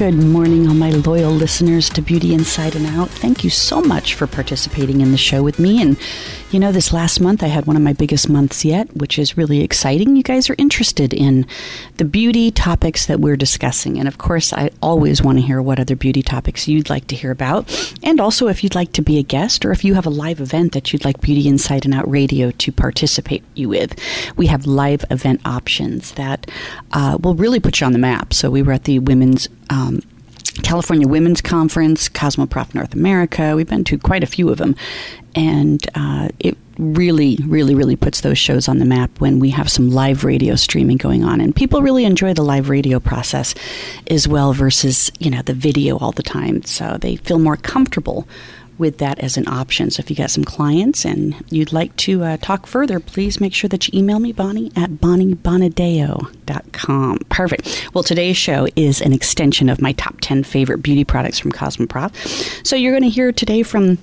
[0.00, 3.10] Good morning, all my loyal listeners to Beauty Inside and Out.
[3.10, 5.82] Thank you so much for participating in the show with me.
[5.82, 5.98] And
[6.50, 9.36] you know, this last month I had one of my biggest months yet, which is
[9.36, 10.16] really exciting.
[10.16, 11.46] You guys are interested in
[11.98, 13.98] the beauty topics that we're discussing.
[13.98, 17.14] And of course, I always want to hear what other beauty topics you'd like to
[17.14, 17.70] hear about.
[18.02, 20.40] And also, if you'd like to be a guest or if you have a live
[20.40, 23.94] event that you'd like Beauty Inside and Out Radio to participate you with,
[24.36, 26.50] we have live event options that
[26.92, 28.34] uh, will really put you on the map.
[28.34, 29.89] So we were at the Women's um,
[30.60, 33.54] California Women's Conference, Cosmoprof North America.
[33.56, 34.76] We've been to quite a few of them.
[35.34, 39.70] And uh, it really, really, really puts those shows on the map when we have
[39.70, 41.40] some live radio streaming going on.
[41.40, 43.54] And people really enjoy the live radio process
[44.08, 46.62] as well versus, you know, the video all the time.
[46.62, 48.26] So they feel more comfortable
[48.80, 49.90] with that as an option.
[49.90, 53.54] So if you got some clients and you'd like to uh, talk further, please make
[53.54, 57.18] sure that you email me, Bonnie, at bonniebonadeo.com.
[57.28, 57.88] Perfect.
[57.94, 62.66] Well, today's show is an extension of my top 10 favorite beauty products from Cosmoprof.
[62.66, 63.98] So you're going to hear today from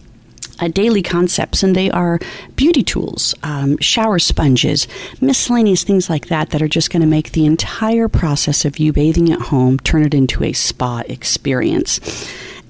[0.59, 2.19] uh, daily concepts, and they are
[2.55, 4.87] beauty tools, um, shower sponges,
[5.21, 8.93] miscellaneous things like that that are just going to make the entire process of you
[8.93, 11.99] bathing at home turn it into a spa experience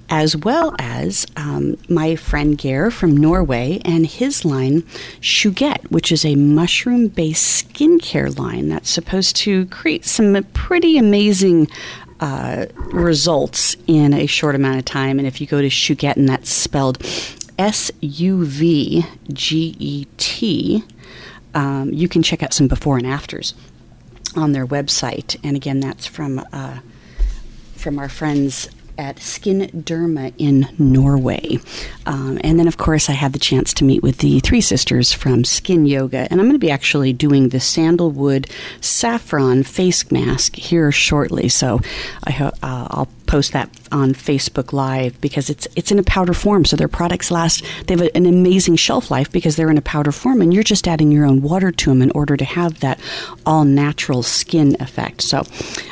[0.09, 4.83] as well as um, my friend Geir from Norway and his line
[5.21, 11.67] Cuvget, which is a mushroom based skincare line that's supposed to create some pretty amazing
[12.19, 15.19] uh, results in a short amount of time.
[15.19, 20.83] And if you go to Cuvget, and that's spelled C U V G E T,
[21.53, 23.53] um, you can check out some before and afters
[24.35, 25.37] on their website.
[25.43, 26.41] And again, that's from.
[26.53, 26.79] Uh,
[27.75, 31.59] from our friends at Skin Derma in Norway.
[32.05, 35.13] Um, and then, of course, I had the chance to meet with the three sisters
[35.13, 36.27] from Skin Yoga.
[36.29, 38.47] And I'm going to be actually doing the sandalwood
[38.81, 41.49] saffron face mask here shortly.
[41.49, 41.81] So
[42.23, 46.33] I ho- uh, I'll post that on Facebook Live because it's it's in a powder
[46.33, 47.63] form, so their products last.
[47.85, 50.87] They have an amazing shelf life because they're in a powder form, and you're just
[50.87, 52.99] adding your own water to them in order to have that
[53.45, 55.21] all natural skin effect.
[55.21, 55.43] So,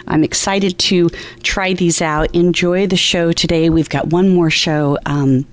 [0.07, 1.09] I'm excited to
[1.43, 2.33] try these out.
[2.33, 3.69] Enjoy the show today.
[3.69, 4.97] We've got one more show.
[5.05, 5.45] Um,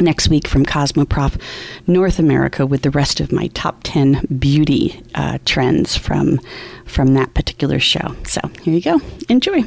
[0.00, 1.40] next week from Cosmoprof
[1.86, 6.40] North America with the rest of my top 10 beauty uh, trends from
[6.84, 8.14] from that particular show.
[8.24, 9.00] So here you go.
[9.28, 9.64] Enjoy.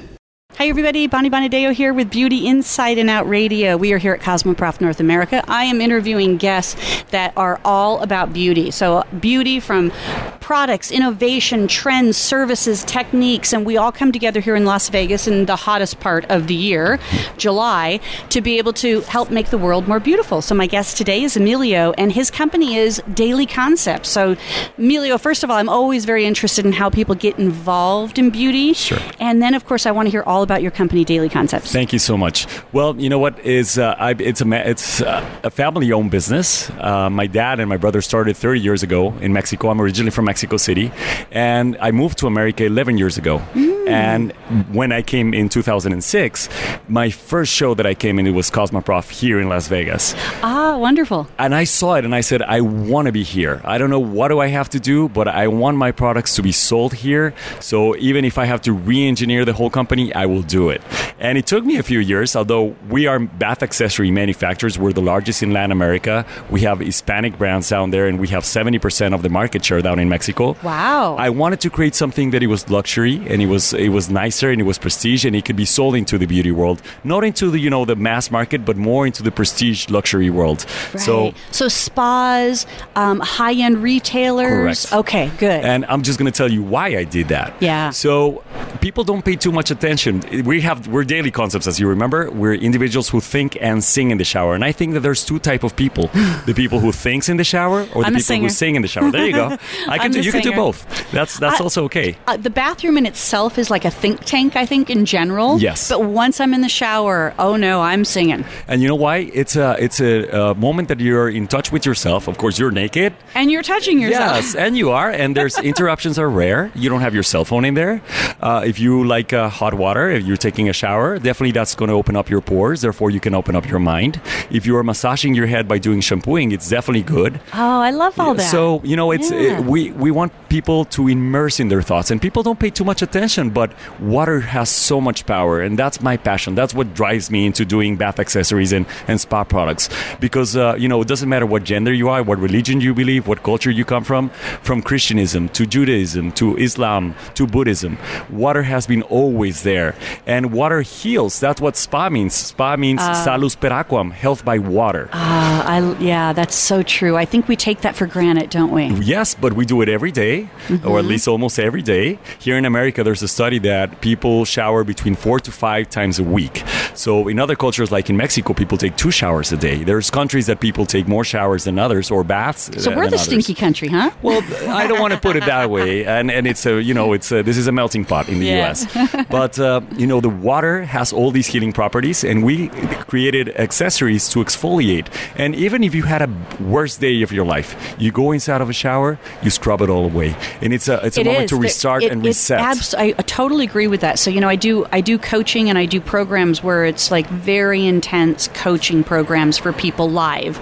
[0.56, 1.06] Hi, everybody.
[1.06, 3.78] Bonnie Bonadeo here with Beauty Inside and Out Radio.
[3.78, 5.44] We are here at Cosmoprof North America.
[5.48, 8.72] I am interviewing guests that are all about beauty.
[8.72, 9.92] So, beauty from
[10.40, 15.46] products, innovation, trends, services, techniques, and we all come together here in Las Vegas in
[15.46, 16.98] the hottest part of the year,
[17.38, 20.42] July, to be able to help make the world more beautiful.
[20.42, 24.10] So, my guest today is Emilio, and his company is Daily Concepts.
[24.10, 24.36] So,
[24.80, 28.74] Emilio, first of all, I'm always very interested in how people get involved in beauty.
[28.74, 28.98] Sure.
[29.20, 31.72] And then, of course, I want to hear all about your company, Daily Concepts.
[31.72, 32.48] Thank you so much.
[32.74, 36.70] Well, you know what is uh, I, it's a it's uh, a family-owned business.
[36.72, 39.70] Uh, my dad and my brother started 30 years ago in Mexico.
[39.70, 40.92] I'm originally from Mexico City,
[41.32, 43.40] and I moved to America 11 years ago.
[43.54, 43.78] Mm.
[43.88, 44.32] And
[44.76, 46.50] when I came in 2006,
[46.90, 50.14] my first show that I came in it was Cosmoprof here in Las Vegas.
[50.44, 51.28] Ah, wonderful.
[51.40, 53.62] And I saw it, and I said, I want to be here.
[53.64, 56.42] I don't know what do I have to do, but I want my products to
[56.42, 57.34] be sold here.
[57.60, 60.82] So even if I have to re-engineer the whole company, I will do it.
[61.20, 64.78] And it took me a few years, although we are bath accessory manufacturers.
[64.78, 66.26] We're the largest in Latin America.
[66.50, 70.00] We have Hispanic brands down there, and we have 70% of the market share down
[70.00, 70.56] in Mexico.
[70.62, 71.16] Wow.
[71.16, 74.52] I wanted to create something that it was luxury and it was it was nicer
[74.52, 77.50] and it was prestige and it could be sold into the beauty world, not into
[77.50, 80.66] the you know the mass market, but more into the prestige luxury world.
[80.94, 81.02] Right.
[81.02, 82.66] So so spas,
[82.96, 84.86] um, high end retailers.
[84.86, 84.94] Correct.
[84.94, 85.64] Okay, good.
[85.64, 87.54] And I'm just going to tell you why I did that.
[87.60, 87.90] Yeah.
[87.90, 88.44] So
[88.82, 92.54] people don't pay too much attention we have we're daily concepts as you remember we're
[92.54, 95.64] individuals who think and sing in the shower and i think that there's two type
[95.64, 96.08] of people
[96.46, 98.88] the people who thinks in the shower or the I'm people who sing in the
[98.88, 100.86] shower there you go i can do, you can do both.
[101.12, 102.18] That's that's I- also okay.
[102.28, 105.60] Uh, the bathroom in itself is like a think tank, I think, in general.
[105.60, 105.90] Yes.
[105.90, 108.46] But once I'm in the shower, oh no, I'm singing.
[108.68, 109.18] And you know why?
[109.34, 112.28] It's a it's a, uh moment that you're in touch with yourself.
[112.28, 113.14] Of course, you're naked.
[113.36, 114.36] And you're touching yourself.
[114.36, 115.10] Yes, and you are.
[115.10, 116.72] And there's interruptions are rare.
[116.76, 118.02] You don't have your cell phone in there.
[118.42, 121.90] Uh, if you like uh, hot water, if you're taking a shower, definitely that's going
[121.90, 122.82] to open up your pores.
[122.82, 124.20] Therefore, you can open up your mind.
[124.50, 127.40] If you are massaging your head by doing shampooing, it's definitely good.
[127.54, 128.52] Oh, I love all that.
[128.52, 129.60] So you know, it's Yeah.
[129.60, 132.84] it, we we want people to immerse in their thoughts, and people don't pay too
[132.84, 133.50] much attention.
[133.50, 136.56] But water has so much power, and that's my passion.
[136.56, 139.90] That's what drives me into doing bath accessories and, and spa products.
[140.20, 143.28] Because uh, you know, it doesn't matter what gender you are, what religion you believe,
[143.28, 144.30] what culture you come from,
[144.62, 147.98] from Christianism to Judaism to Islam to Buddhism,
[148.30, 149.96] water has been always there,
[150.26, 151.40] and water heals.
[151.40, 152.34] That's what spa means.
[152.34, 155.10] Spa means salus per aquam, health by water.
[155.14, 157.16] Ah, I, yeah, that's so true.
[157.16, 158.86] I think we take that for granted, don't we?
[159.04, 160.50] Yes, but we do it every day,
[160.86, 162.20] or at least almost every day.
[162.40, 166.24] Here in America, there's a study that people shower between four to five times a
[166.24, 166.64] week.
[166.94, 169.84] So in other cultures, like in Mexico, people take two showers a day.
[169.84, 172.70] There's countries that people take more showers than others, or baths.
[172.84, 174.12] So we're the stinky country, huh?
[174.22, 177.14] Well, I don't want to put it that way, and and it's a you know
[177.14, 178.58] it's a, this is a melting pot in the Yeah.
[178.68, 179.26] U.S.
[179.30, 182.68] But uh, you know the water has all these healing properties, and we
[183.08, 185.08] created accessories to exfoliate.
[185.36, 186.30] And even if you had a
[186.62, 190.06] worst day of your life, you go inside of a shower, you scrub it all
[190.06, 191.50] away, and it's a it's a It moment is.
[191.52, 192.60] to restart it- and it reset.
[192.60, 194.20] abs- I I totally agree with that.
[194.20, 197.28] So you know, I do I do coaching and I do programs where it's like
[197.30, 200.60] very intense coaching programs for people live.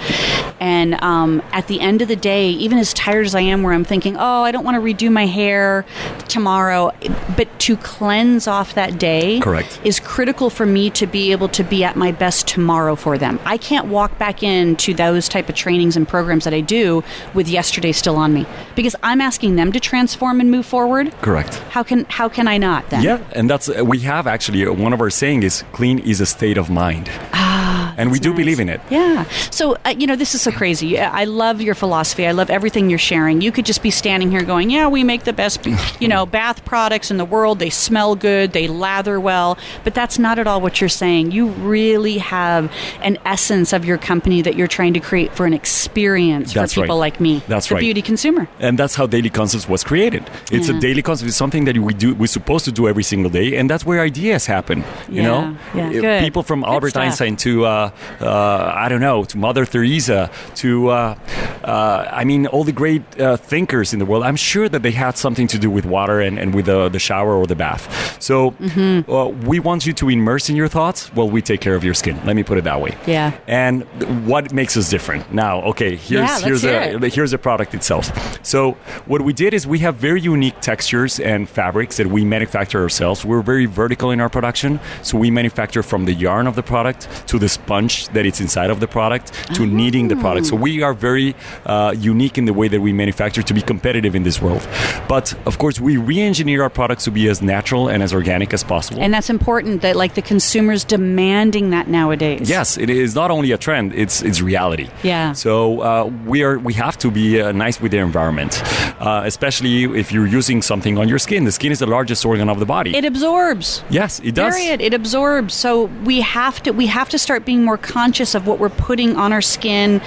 [0.60, 3.74] And um, at the end of the day, even as tired as I am, where
[3.74, 5.86] I'm thinking, oh, I don't want to redo my hair
[6.28, 6.92] tomorrow,
[7.36, 9.80] but to cleanse off that day, Correct.
[9.84, 13.40] is critical for me to be able to be at my best tomorrow for them.
[13.46, 17.04] I can't walk back into those type of trainings and programs that I do
[17.34, 18.46] with yesterday still on me
[18.76, 21.14] because I'm asking them to transform and move forward.
[21.22, 21.56] Correct.
[21.70, 23.04] How can how can I not then?
[23.04, 26.58] Yeah, and that's we have actually one of our saying is clean is a state
[26.58, 27.75] of mind, ah.
[27.98, 28.38] And we do nice.
[28.38, 28.82] believe in it.
[28.90, 29.24] Yeah.
[29.52, 31.00] So, uh, you know, this is so crazy.
[31.00, 32.26] I love your philosophy.
[32.28, 33.42] I love everything you're sharing.
[33.42, 35.66] You could just be standing here going, yeah, we make the best,
[36.00, 37.60] you know, bath products in the world.
[37.60, 39.58] They smell good, they lather well.
[39.84, 41.32] But that's not at all what you're saying.
[41.32, 42.72] You really have
[43.02, 46.82] an essence of your company that you're trying to create for an experience That's for
[46.82, 47.14] people right.
[47.14, 47.82] like me, That's the right.
[47.82, 48.48] beauty consumer.
[48.60, 50.78] and that's how daily concepts was created it's Yeah.
[50.78, 53.56] a daily concept it's something that we do we're supposed to do every single day
[53.58, 55.42] and that's where ideas happen you Yeah, know
[55.76, 57.85] yeah, people from albert einstein to uh,
[58.22, 61.16] uh, i don't know to mother teresa to uh,
[61.64, 64.92] uh, i mean all the great uh, thinkers in the world i'm sure that they
[64.92, 67.84] had something to do with water and, and with the, the shower or the bath
[68.22, 69.12] so Mm-hmm.
[69.12, 71.94] uh, we want you to immerse in your thoughts well we take care of your
[71.94, 73.32] skin let me put it that way Yeah.
[73.48, 73.84] and
[74.28, 78.06] what makes us different now okay here's Yeah, here's a here's the product itself.
[78.46, 78.72] So
[79.06, 83.26] what we did is we have very unique textures and fabrics that we manufacture ourselves.
[83.26, 87.08] We're very vertical in our production, so we manufacture from the yarn of the product
[87.28, 87.50] to the
[87.82, 90.48] that it's inside of the product to kneading the product.
[90.48, 91.36] So we are very
[91.66, 94.68] uh, unique in the way that we manufacture to be competitive in this world.
[95.08, 98.64] But of course, we re-engineer our products to be as natural and as organic as
[98.64, 99.02] possible.
[99.02, 102.50] And that's important that like the consumers demanding that nowadays.
[102.50, 104.90] Yes, it is not only a trend; it's it's reality.
[105.04, 105.34] Yeah.
[105.34, 108.62] So uh, we are we have to be uh, nice with the environment,
[109.00, 111.44] uh, especially if you're using something on your skin.
[111.46, 112.96] The skin is the largest organ of the body.
[112.96, 113.84] It absorbs.
[113.90, 114.56] yes, it does.
[114.56, 114.82] Period.
[114.82, 115.54] It absorbs.
[115.54, 119.16] So we have to we have to start being more conscious of what we're putting
[119.18, 120.02] on our skin,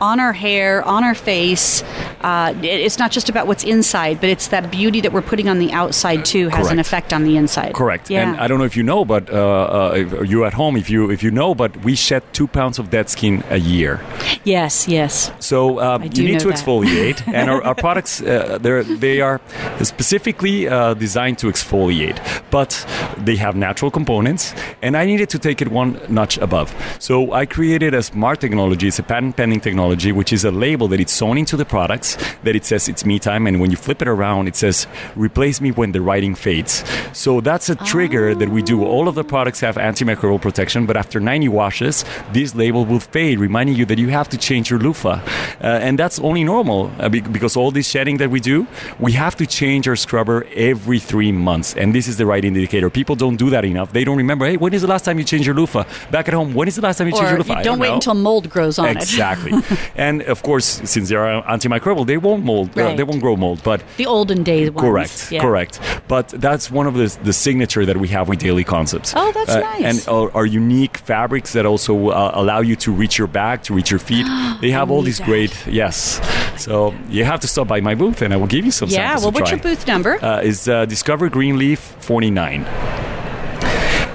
[0.00, 1.82] on our hair, on our face.
[2.20, 5.58] Uh, it's not just about what's inside, but it's that beauty that we're putting on
[5.58, 7.74] the outside too has an effect on the inside.
[7.74, 8.10] Correct.
[8.10, 8.28] Yeah.
[8.28, 11.10] And I don't know if you know, but uh, uh, you at home, if you
[11.10, 14.00] if you know, but we shed two pounds of dead skin a year.
[14.44, 14.88] yes.
[14.88, 15.32] Yes.
[15.40, 16.56] So um, you need to that.
[16.56, 19.40] exfoliate, and our, our products uh, they're, they are
[19.82, 22.18] specifically uh, designed to exfoliate,
[22.50, 22.86] but
[23.18, 24.54] they have natural components.
[24.82, 26.74] And I needed to take it one notch above.
[27.04, 28.88] So I created a smart technology.
[28.88, 32.16] It's a patent pending technology, which is a label that it's sewn into the products
[32.44, 35.60] that it says it's me time, and when you flip it around, it says replace
[35.60, 36.82] me when the writing fades.
[37.12, 38.86] So that's a trigger that we do.
[38.86, 43.38] All of the products have antimicrobial protection, but after 90 washes, this label will fade,
[43.38, 45.20] reminding you that you have to change your loofah.
[45.60, 48.66] Uh, and that's only normal uh, because all this shedding that we do,
[48.98, 51.74] we have to change our scrubber every three months.
[51.76, 52.88] And this is the right indicator.
[52.88, 53.92] People don't do that enough.
[53.92, 55.84] They don't remember, hey, when is the last time you changed your loofah?
[56.10, 57.78] Back at home, when is the last last time you changed or your you don't
[57.78, 57.94] wait know.
[57.94, 58.96] until mold grows on it.
[58.96, 59.52] exactly.
[59.96, 62.78] and of course, since they are antimicrobial, they won't mold.
[62.78, 63.60] Uh, they won't grow mold.
[63.62, 63.82] But.
[63.96, 64.84] The olden days ones.
[64.84, 65.40] Correct, Yeah.
[65.40, 65.80] correct.
[66.08, 69.12] But that's one of the the signature that we have with Daily Concepts.
[69.16, 69.84] Oh, that's Uh, nice.
[69.84, 73.74] And our, our unique fabrics that also uh, allow you to reach your back, to
[73.74, 74.26] reach your feet.
[74.60, 75.26] they have all these that.
[75.26, 75.52] great.
[75.66, 76.20] Yes.
[76.56, 78.96] So you have to stop by my booth, and I will give you some Yeah.
[79.16, 80.12] samples Well, what's your booth number?
[80.24, 82.64] Uh, is uh, Discover Greenleaf 49.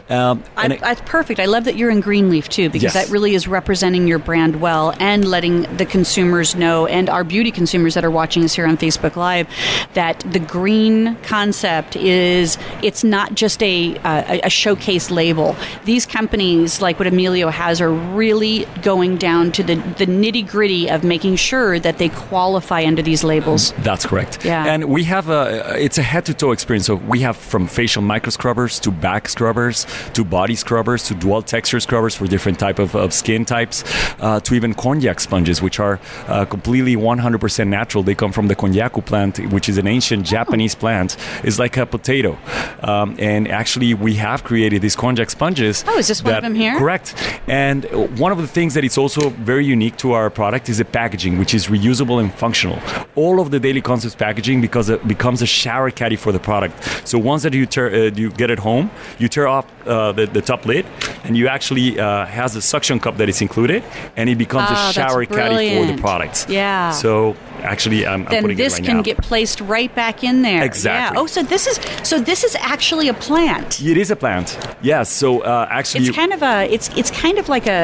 [0.09, 1.39] Um, I, it- that's perfect.
[1.39, 3.05] I love that you're in Greenleaf too, because Yes.
[3.05, 7.51] that really is representing your brand well and letting the consumers know and our beauty
[7.51, 9.47] consumers that are watching us here on Facebook Live
[9.93, 15.55] that the green concept is it's not just a a, a showcase label.
[15.85, 20.89] These companies, like what Emilio has, are really going down to the the nitty gritty
[20.89, 23.73] of making sure that they qualify under these labels.
[23.79, 24.43] That's correct.
[24.45, 24.65] Yeah.
[24.65, 26.87] And we have a it's a head to toe experience.
[26.87, 31.41] So we have from facial micro scrubbers to back scrubbers to body scrubbers to dual
[31.41, 33.83] texture scrubbers for different type of, of skin types
[34.19, 38.03] uh, to even konjac sponges, which are uh, completely 100% natural.
[38.03, 40.23] They come from the konjaku plant, which is an ancient Oh.
[40.39, 41.17] Japanese plant.
[41.43, 42.37] It's like a potato.
[42.81, 45.83] Um, and actually, we have created these konjac sponges.
[45.87, 46.77] Oh, is this one of them here?
[46.77, 47.15] Correct.
[47.47, 47.85] And
[48.19, 51.37] one of the things that is also very unique to our product is the packaging,
[51.39, 52.79] which is reusable and functional.
[53.15, 57.07] All of the Daily Concepts packaging because it becomes a shower caddy for the product.
[57.07, 58.89] So once that you tear, uh, you get it home,
[59.19, 60.85] you tear off uh, the, the top lid,
[61.23, 63.83] and you actually uh, has a suction cup that is included,
[64.15, 66.45] and it becomes Oh, a shower caddy for the products.
[66.49, 66.91] Yeah.
[66.91, 69.03] So actually, I'm, I'm then putting this it right can now.
[69.03, 70.63] get placed right back in there.
[70.63, 71.15] Exactly.
[71.15, 71.21] Yeah.
[71.21, 73.81] Oh, so this is so this is actually a plant.
[73.81, 74.57] It is a plant.
[74.81, 75.09] Yes.
[75.11, 77.81] So uh, actually, It's kind of a it's it's kind of like a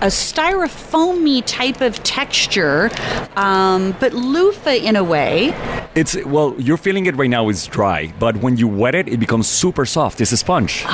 [0.00, 2.90] a, a styrofoamy type of texture,
[3.36, 5.52] um, but loofah in a way.
[5.94, 9.18] It's well, you're feeling it right now It's dry, but when you wet it, it
[9.18, 10.20] becomes super soft.
[10.20, 10.84] It's a sponge.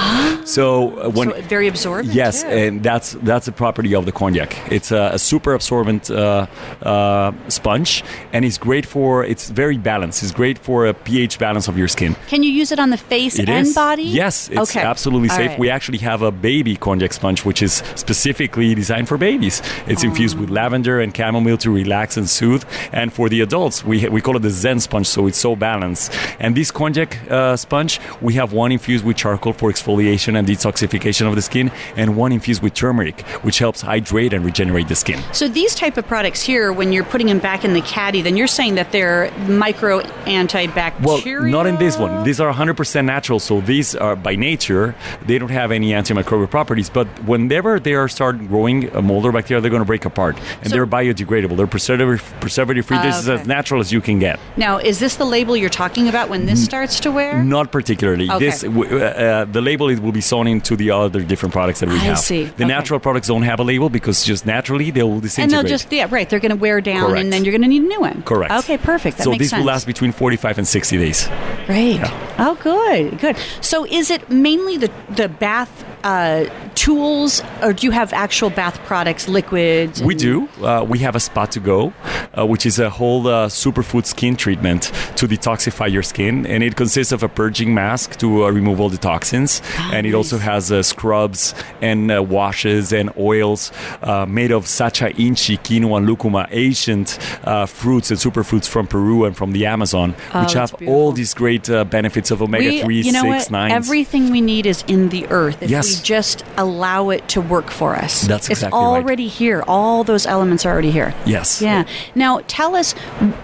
[0.47, 2.15] So uh, when so very absorbent.
[2.15, 2.49] yes, too.
[2.49, 4.55] and that's that's a property of the konjac.
[4.71, 6.47] It's a, a super absorbent uh,
[6.83, 9.25] uh, sponge, and it's great for.
[9.25, 10.23] It's very balanced.
[10.23, 12.15] It's great for a pH balance of your skin.
[12.29, 13.75] Can you use it on the face It and is.
[13.75, 14.05] body?
[14.05, 14.83] Yes, it's okay.
[14.87, 15.51] absolutely All safe.
[15.51, 15.59] right.
[15.59, 19.63] We actually have a baby konjac sponge, which is specifically designed for babies.
[19.89, 22.65] It's infused with lavender and chamomile to relax and soothe.
[22.93, 26.13] And for the adults, we, we call it the Zen sponge, so it's so balanced.
[26.39, 31.27] And this konjac uh, sponge, we have one infused with charcoal for exfoliation and detoxification
[31.29, 35.21] of the skin, and one infused with turmeric, which helps hydrate and regenerate the skin.
[35.33, 38.37] So these type of products here, when you're putting them back in the caddy, then
[38.37, 41.03] you're saying that they're micro antibacterial.
[41.03, 42.25] Well, not in this one.
[42.25, 44.95] These are 100% natural, so these are by nature,
[45.27, 46.91] they don't have any antimicrobial properties.
[46.91, 50.37] But whenever they are start growing a mold or bacteria, they're going to break apart,
[50.63, 51.57] and So- they're biodegradable.
[51.57, 52.99] They're preservative preservative free.
[52.99, 54.39] Ah, this is as natural as you can get.
[54.57, 57.43] Now, is this the label you're talking about when this starts to wear?
[57.43, 58.31] Not particularly.
[58.31, 58.47] Okay.
[58.47, 61.89] This uh, uh, the label it will be sewn into the other different products that
[61.89, 62.19] we I have.
[62.19, 62.45] see.
[62.45, 62.65] The Okay.
[62.67, 65.43] natural products don't have a label because just naturally they will disintegrate.
[65.45, 67.21] and they'll just yeah right they're going to wear down Correct.
[67.25, 68.53] and then you're going to need a new one Correct.
[68.53, 71.29] okay perfect that so these sense will last between 45 and 60 days.
[71.67, 72.01] great
[72.39, 77.91] oh good good so is it mainly the the bath uh, tools or do you
[77.91, 80.49] have actual bath products liquids We do.
[80.63, 81.93] Uh, we have a spot to go,
[82.39, 84.85] uh, which is a whole uh, superfood skin treatment
[85.17, 88.89] to detoxify your skin, and it consists of a purging mask to uh, remove all
[88.89, 89.63] the toxins,
[89.93, 93.73] and it also has uh, scrubs and uh, washes and oils
[94.03, 99.25] uh, made of sacha inchi, quinoa, and lucuma, ancient uh, fruits and superfoods from Peru
[99.25, 100.95] and from the Amazon, Oh, which have beautiful.
[100.95, 103.71] all these great uh, benefits of omega we, three, you know six, nine.
[103.71, 105.63] Everything we need is in the earth.
[105.63, 105.96] If Yes.
[105.99, 108.23] We just allow it to work for us.
[108.23, 108.85] That's it's exactly right.
[108.85, 109.63] already here.
[109.67, 111.15] All those elements are already here.
[111.27, 111.61] Yes.
[111.63, 111.85] Yeah.
[112.15, 112.93] Now, tell us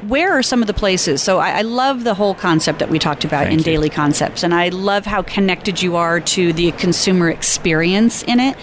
[0.09, 1.23] where are some of the places?
[1.23, 3.65] So, I, I love the whole concept that we talked about Thank in you.
[3.65, 8.57] Daily Concepts, and I love how connected you are to the consumer experience in it.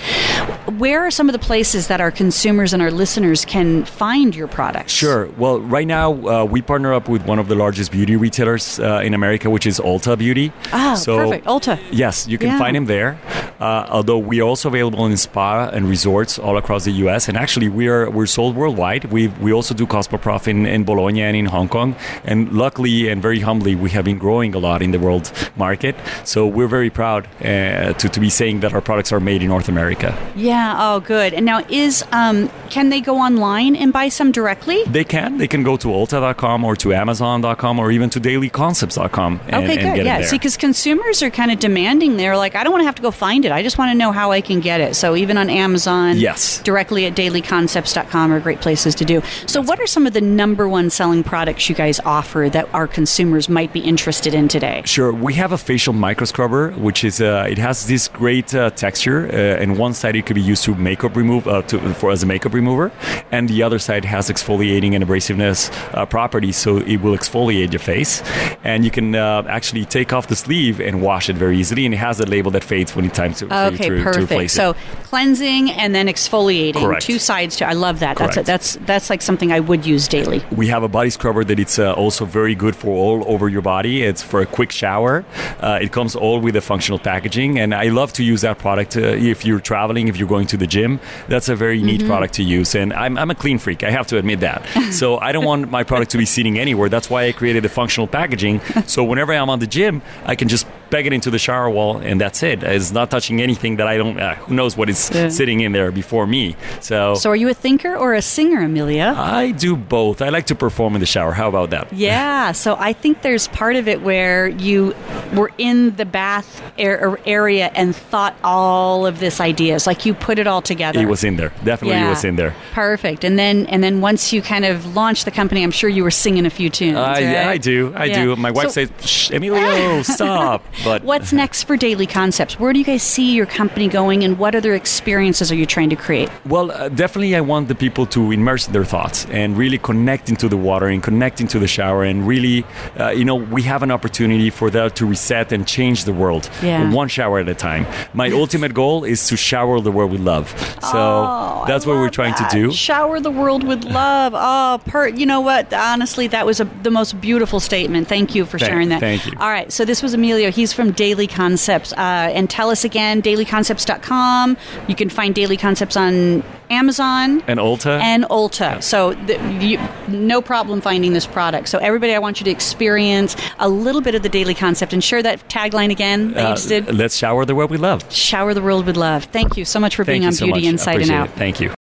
[0.77, 4.47] Where are some of the places that our consumers and our listeners can find your
[4.47, 4.91] products?
[4.91, 5.27] Sure.
[5.37, 9.01] Well, right now uh, we partner up with one of the largest beauty retailers uh,
[9.03, 10.51] in America, which is Ulta Beauty.
[10.71, 11.45] Ah, perfect.
[11.45, 11.79] Ulta.
[11.91, 12.59] Yes, you can Yeah.
[12.59, 13.17] find him there.
[13.59, 17.27] Uh, although we are also available in spa and resorts all across the U.S.
[17.29, 19.05] And actually, we are we're sold worldwide.
[19.05, 21.95] We we also do Cosmoprof in, in Bologna and in Hong Kong.
[22.23, 25.95] And luckily and very humbly, we have been growing a lot in the world market.
[26.23, 29.49] So we're very proud uh, to to be saying that our products are made in
[29.49, 30.09] North America.
[30.35, 30.75] Yeah.
[30.77, 31.33] Oh, good.
[31.33, 34.83] And now, is um, can they go online and buy some directly?
[34.85, 35.37] They can.
[35.37, 39.95] They can go to Ulta.com or to Amazon.com or even to DailyConcepts.com and, okay, good.
[39.95, 40.15] get Yeah.
[40.17, 40.27] it there.
[40.27, 42.17] See, because consumers are kind of demanding.
[42.17, 43.51] They're like, I don't want to have to go find it.
[43.51, 44.95] I just want to know how I can get it.
[44.95, 46.61] So even on Amazon, Yes.
[46.63, 49.21] directly at DailyConcepts.com are great places to do.
[49.45, 52.87] So, what are some of the number one selling products you guys offer that our
[52.87, 54.81] consumers might be interested in today?
[54.85, 58.69] Sure, we have a facial micro scrubber, which is uh, it has this great uh,
[58.71, 62.11] texture, uh, and one side it could be used to makeup remove uh, to, for
[62.11, 62.91] as a makeup remover,
[63.31, 65.59] and the other side has exfoliating and abrasiveness
[65.93, 68.21] uh, properties, so it will exfoliate your face,
[68.63, 71.93] and you can uh, actually take off the sleeve and wash it very easily, and
[71.93, 74.23] it has a label that fades when it's time to, Okay, to, to perfect.
[74.31, 77.03] replace so cleansing and then exfoliating, Correct.
[77.03, 77.67] two sides to.
[77.67, 78.17] I love that.
[78.17, 78.47] That's Correct.
[78.47, 80.41] that's that's like something I would use daily.
[80.55, 83.61] We have a body scrubber that it's uh, also very good for all over your
[83.61, 84.03] body.
[84.03, 85.25] It's for a quick shower.
[85.59, 88.97] Uh, it comes all with a functional packaging, and I love to use that product
[88.97, 89.01] uh,
[89.31, 90.99] if you're traveling, if you're going to the gym.
[91.27, 93.83] That's a very neat product to use, and I'm, I'm a clean freak.
[93.83, 94.65] I have to admit that.
[94.91, 96.89] so I don't want my product to be sitting anywhere.
[96.89, 98.59] That's why I created the functional packaging.
[98.87, 101.97] so whenever I'm on the gym, I can just peg it into the shower wall,
[101.97, 102.63] and that's it.
[102.63, 104.19] It's not touching anything that I don't.
[104.19, 105.29] Uh, who knows what is Yeah.
[105.29, 106.55] sitting in there before me?
[106.81, 107.15] So.
[107.15, 109.13] So, are you a thinker or a singer, Emilio?
[109.15, 110.21] I do both.
[110.21, 111.31] I like to perform in the shower.
[111.33, 111.91] How about that?
[111.93, 114.95] Yeah, so I think there's part of it where you
[115.33, 120.39] were in the bath ar- area and thought all of this ideas, like you put
[120.39, 120.99] it all together.
[120.99, 121.51] It was in there.
[121.63, 122.55] Definitely, it was in there.
[122.73, 123.23] Perfect.
[123.23, 126.11] And then and then once you kind of launched the company, I'm sure you were
[126.11, 126.97] singing a few tunes.
[126.97, 127.49] Uh, yeah.
[127.49, 127.93] I do.
[127.95, 128.23] I Yeah.
[128.25, 128.35] do.
[128.35, 130.63] My wife So- says, Shh, Emilio, stop.
[130.83, 132.59] But What's next for Daily Concepts?
[132.59, 135.89] Where do you guys see your company going, and what other experiences are you trying
[135.89, 136.29] to create?
[136.45, 140.47] Well, uh, definitely, I want the people to immerse their thoughts and really connect into
[140.47, 142.65] the water and connect into the shower, and really,
[142.99, 146.49] uh, you know, we have an opportunity for that to reset and change the world,
[146.63, 146.91] Yeah.
[146.91, 147.85] one shower at a time.
[148.13, 150.49] My ultimate goal is to shower the world with love.
[150.81, 152.49] So Oh, that's I what we're trying that.
[152.51, 152.71] to do.
[152.71, 154.33] Shower the world with love.
[154.35, 155.73] Oh, per, you know what?
[155.73, 158.07] Honestly, that was a, the most beautiful statement.
[158.07, 158.99] Thank you for Thank- sharing that.
[158.99, 159.33] thank you.
[159.39, 160.51] All right, so this was Emilio.
[160.51, 161.91] He's from Daily Concepts.
[161.93, 164.57] Uh, and tell us again, dailyconcepts.com.
[164.87, 167.41] You can find Daily Concepts on Amazon.
[167.47, 167.99] And Ulta.
[167.99, 168.81] and Ulta.
[168.83, 171.67] So the, you, no problem finding this product.
[171.69, 175.03] So everybody, I want you to experience a little bit of the daily concept and
[175.03, 176.95] share that tagline again that you Uh, did.
[176.95, 178.03] let's shower the world with love.
[178.13, 179.23] Shower the world with love.
[179.25, 180.69] Thank you so much for Thank being on so Beauty much.
[180.69, 181.27] Inside and Out.
[181.29, 181.31] it.
[181.33, 181.78] Thank you.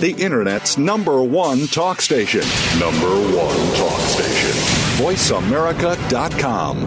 [0.00, 2.40] The Internet's number one talk station.
[2.78, 4.50] Number one talk station.
[4.96, 6.86] VoiceAmerica.com.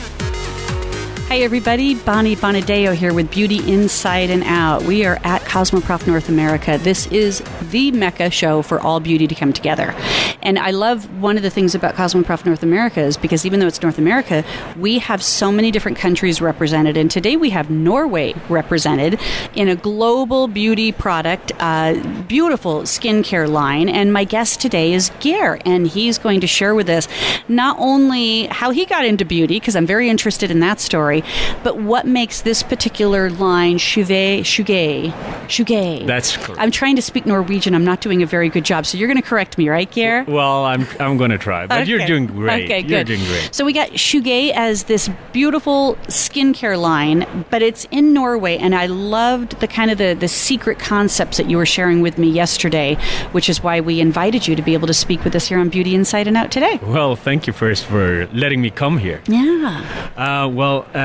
[1.30, 1.94] Hi, everybody.
[1.94, 4.82] Bonnie Bonadeo here with Beauty Inside and Out.
[4.82, 6.80] We are at Cosmoprof North America.
[6.80, 9.94] This is the mecca show for all beauty to come together.
[10.42, 13.68] And I love one of the things about Cosmoprof North America is because even though
[13.68, 14.44] it's North America,
[14.78, 16.98] we have so many different countries represented.
[16.98, 19.20] And today we have Norway represented
[19.56, 21.96] in a global beauty product, uh,
[22.28, 23.90] beautiful skincare line.
[23.90, 27.08] And my guest today is Geir, and he's going to share with us
[27.48, 31.24] not only how he got into beauty, because I'm very interested in that story,
[31.64, 35.12] but what makes this particular line Shuve, Shuge,
[35.48, 36.06] Shuge.
[36.06, 36.62] That's correct.
[36.62, 37.74] I'm trying to speak Norwegian.
[37.76, 38.86] I'm not doing a very good job.
[38.86, 40.26] So you're going to correct me, right, Geir?
[40.30, 42.66] Well, I'm I'm going to try, but you're doing great.
[42.66, 43.08] Okay, You're good.
[43.08, 43.54] doing great.
[43.54, 48.86] So we got Cuvget as this beautiful skincare line, but it's in Norway, and I
[48.86, 52.96] loved the kind of the, the secret concepts that you were sharing with me yesterday,
[53.32, 55.70] which is why we invited you to be able to speak with us here on
[55.70, 56.80] Beauty Inside and Out today.
[56.84, 59.22] Well, thank you first for letting me come here.
[59.28, 59.84] Yeah.
[60.16, 60.98] Uh, well, uh,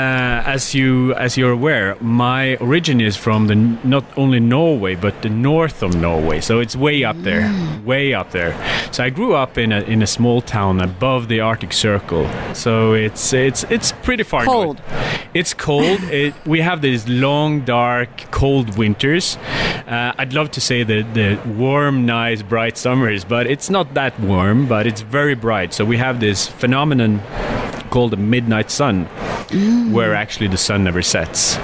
[0.54, 5.30] as you as you're aware, my origin is from the not only Norway but the
[5.30, 6.40] north of Norway.
[6.40, 7.50] So it's way up there,
[7.84, 8.52] way up there.
[8.92, 12.29] So I grew up in a in a small town above the Arctic Circle.
[12.55, 14.79] So it's it's it's pretty far Cold.
[14.79, 15.20] north.
[15.35, 16.00] It's cold.
[16.11, 19.37] it, we have these long, dark, cold winters.
[19.87, 24.18] Uh, I'd love to say the the warm, nice, bright summers, but it's not that
[24.20, 24.66] warm.
[24.66, 25.72] But it's very bright.
[25.72, 27.20] So we have this phenomenon
[27.90, 29.05] called the midnight sun,
[29.92, 31.57] where actually the sun never sets.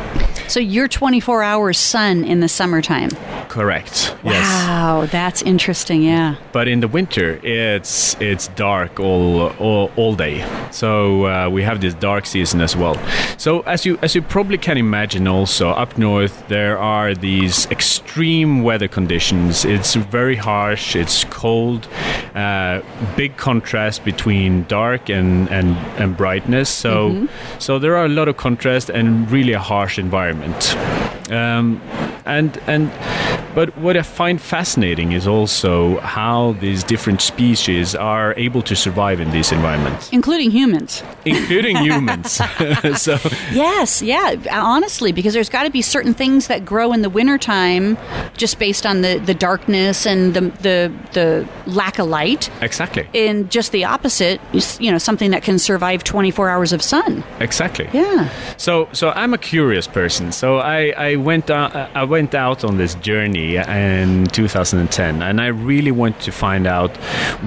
[0.50, 3.10] So you're 24 hours sun in the summertime.
[3.48, 4.16] Correct.
[4.24, 4.66] Yes.
[4.68, 6.02] Wow, that's interesting.
[6.02, 6.34] Yeah.
[6.50, 10.44] But in the winter, it's it's dark all all, all day.
[10.72, 12.96] So uh, we have this dark season as well.
[13.38, 18.64] So as you as you probably can imagine, also up north there are these extreme
[18.64, 19.64] weather conditions.
[19.64, 20.96] It's very harsh.
[20.96, 21.86] It's cold.
[22.34, 22.82] Uh,
[23.16, 26.68] big contrast between dark and and, and brightness.
[26.68, 27.28] So
[27.60, 30.39] so there are a lot of contrast and really a harsh environment.
[31.30, 31.80] Um,
[32.24, 32.90] and and
[33.54, 39.20] but what I find fascinating is also how these different species are able to survive
[39.20, 41.02] in these environments, Including humans.
[41.24, 42.32] including humans.
[42.96, 43.18] so
[43.52, 47.96] Yes, yeah, honestly, because there's got to be certain things that grow in the wintertime
[48.36, 52.50] just based on the, the darkness and the, the, the lack of light.
[52.62, 54.40] exactly, And just the opposite,
[54.78, 57.24] you know, something that can survive 24 hours of sun.
[57.40, 57.88] exactly.
[57.92, 58.28] Yeah.
[58.56, 60.32] So, so I'm a curious person.
[60.32, 65.46] So I, I went uh, I went out on this journey in 2010, and I
[65.46, 66.96] really want to find out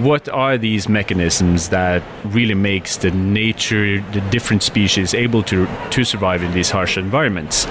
[0.07, 6.03] what are these mechanisms that really makes the nature, the different species able to to
[6.03, 7.67] survive in these harsh environments.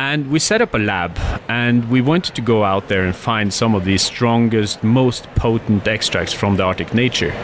[0.00, 3.52] And we set up a lab, and we wanted to go out there and find
[3.52, 7.34] some of the strongest, most potent extracts from the Arctic nature.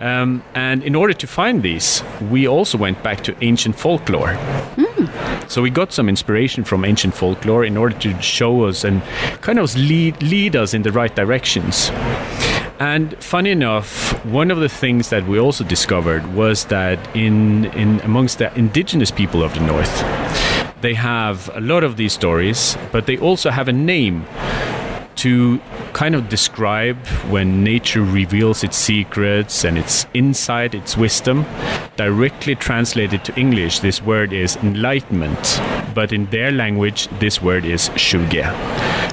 [0.00, 4.38] Um, and in order to find these, we also went back to ancient folklore.
[5.48, 9.02] So we got some inspiration from ancient folklore in order to show us and
[9.42, 11.90] kind of lead, lead us in the right directions.
[12.78, 18.00] And funny enough, one of the things that we also discovered was that in, in
[18.00, 20.02] amongst the indigenous people of the north,
[20.82, 24.26] they have a lot of these stories, but they also have a name
[25.14, 25.60] to
[25.92, 26.96] kind of describe
[27.28, 31.44] when nature reveals its secrets and its insight, its wisdom.
[31.96, 35.60] Directly translated to English, this word is enlightenment,
[35.94, 38.42] but in their language, this word is shuge.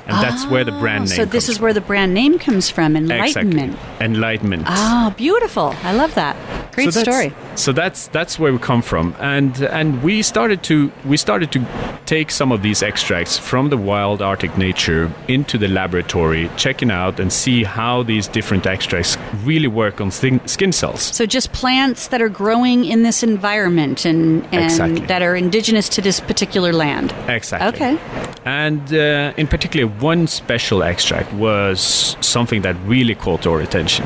[0.09, 1.15] And that's where the brand name comes.
[1.15, 3.03] So this is where the brand name comes from, from.
[3.03, 3.73] enlightenment.
[3.73, 4.05] Exactly.
[4.05, 4.63] Enlightenment.
[4.65, 5.75] Ah, beautiful.
[5.83, 6.35] I love that.
[6.71, 7.33] Great so story.
[7.59, 11.59] So that's that's where we come from, and and we started to we started to
[12.05, 17.19] take some of these extracts from the wild Arctic nature into the laboratory, checking out
[17.19, 21.01] and see how these different extracts really work on skin, skin cells.
[21.01, 25.05] So just plants that are growing in this environment and, and Exactly.
[25.07, 27.13] that are indigenous to this particular land.
[27.27, 27.67] Exactly.
[27.67, 27.99] Okay.
[28.45, 34.05] And uh, in particular, one special extract was something that really caught our attention.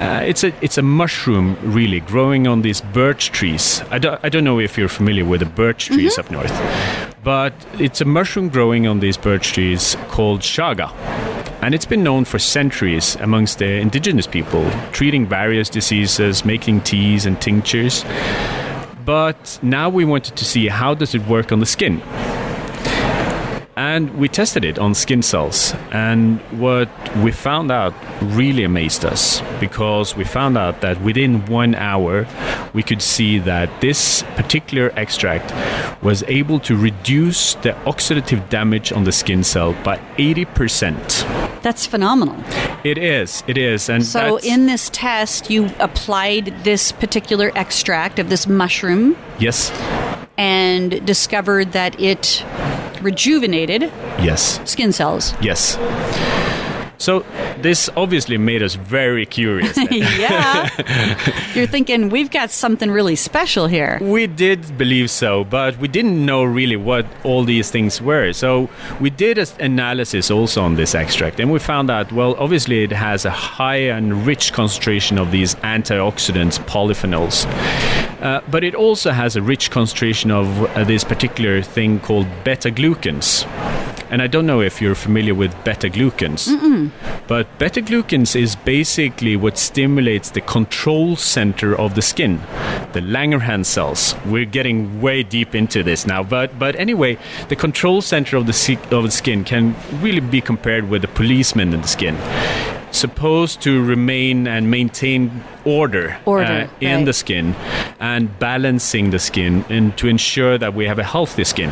[0.00, 3.82] Uh, it's a it's a mushroom really growing on these birch trees.
[3.90, 6.50] I don't, I don't know if you're familiar with the birch trees up north,
[7.22, 10.90] but it's a mushroom growing on these birch trees called chaga.
[11.60, 17.26] And it's been known for centuries amongst the indigenous people, treating various diseases, making teas
[17.26, 18.02] and tinctures.
[19.04, 22.00] But now we wanted to see how does it work on the skin
[23.80, 25.74] and we tested it on skin cells.
[25.90, 26.90] And what
[27.24, 32.26] we found out really amazed us because we found out that within one hour
[32.74, 35.48] we could see that this particular extract
[36.02, 42.36] was able to reduce the oxidative damage on the skin cell by 80% That's phenomenal.
[42.84, 43.42] it is.
[43.46, 43.88] It is.
[43.88, 49.16] And So in this test, you applied this particular extract of this mushroom?
[49.38, 49.72] Yes
[50.40, 52.42] and discovered that it
[53.02, 53.82] rejuvenated
[54.22, 55.34] yes skin cells.
[55.42, 55.76] yes
[57.00, 57.24] so
[57.62, 60.68] this obviously made us very curious yeah.
[61.54, 63.98] You're thinking, we've got something really special here.
[64.02, 68.32] We did believe so, but we didn't know really what all these things were.
[68.34, 68.68] So
[69.00, 72.92] we did an analysis also on this extract, and we found out, well, obviously it
[72.92, 77.46] has a high and rich concentration of these antioxidants, polyphenols.
[78.20, 82.70] Uh, but it also has a rich concentration of uh, this particular thing called beta
[82.70, 83.46] glucans.
[84.10, 86.48] And I don't know if you're familiar with beta glucans,
[87.28, 92.40] but beta glucans is basically what stimulates the control center of the skin,
[92.92, 94.16] the Langerhans cells.
[94.26, 97.18] We're getting way deep into this now, but but anyway,
[97.48, 101.72] the control center of the of the skin can really be compared with the policeman
[101.72, 102.16] in the skin.
[102.92, 107.04] Supposed to remain and maintain order, Order, uh, in right.
[107.04, 107.54] the skin
[108.00, 111.70] and balancing the skin and to ensure that we have a healthy skin.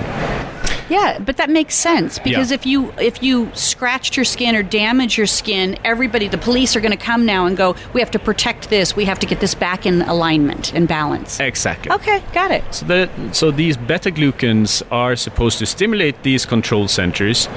[0.89, 2.55] Yeah, but that makes sense because Yeah.
[2.55, 6.81] if you if you scratched your skin or damaged your skin, everybody, the police are
[6.81, 7.75] going to come now and go.
[7.93, 8.97] We have to protect this.
[8.97, 11.41] We have to get this back in alignment and balance.
[11.41, 11.93] Exactly.
[11.93, 12.65] Okay, got it.
[12.71, 17.49] So, the, so these beta glucans are supposed to stimulate these control centers,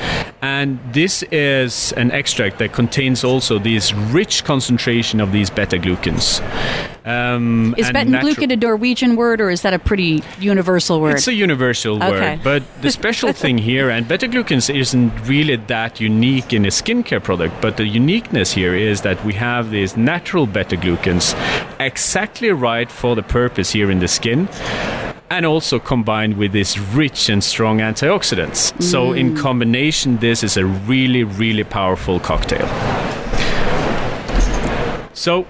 [0.41, 6.41] and this is an extract that contains also this rich concentration of these beta glucans.
[7.03, 11.15] Um, Is and natu- a Norwegian word or is that a pretty universal word?
[11.15, 12.35] It's a universal Okay.
[12.35, 16.69] word, but the special thing here, and beta glucans isn't really that unique in a
[16.69, 21.35] skincare product, but the uniqueness here is that we have these natural beta glucans
[21.79, 24.47] exactly right for the purpose here in the skin.
[25.31, 28.79] And also combined with this rich and strong antioxidants.
[28.83, 32.67] So, in combination, this is a really, really powerful cocktail.
[35.13, 35.45] So,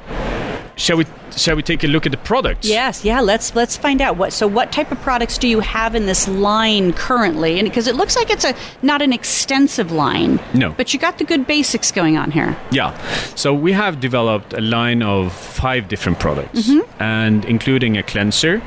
[0.75, 1.05] shall we
[1.37, 2.67] shall we take a look at the products?
[2.67, 3.21] Yes, yeah.
[3.21, 4.33] Let's let's find out what.
[4.33, 7.59] So, what type of products do you have in this line currently?
[7.59, 10.39] And because it looks like it's a not an extensive line.
[10.53, 10.71] No.
[10.71, 12.57] But you got the good basics going on here.
[12.71, 12.97] Yeah.
[13.35, 18.61] So we have developed a line of five different products, and including a cleanser,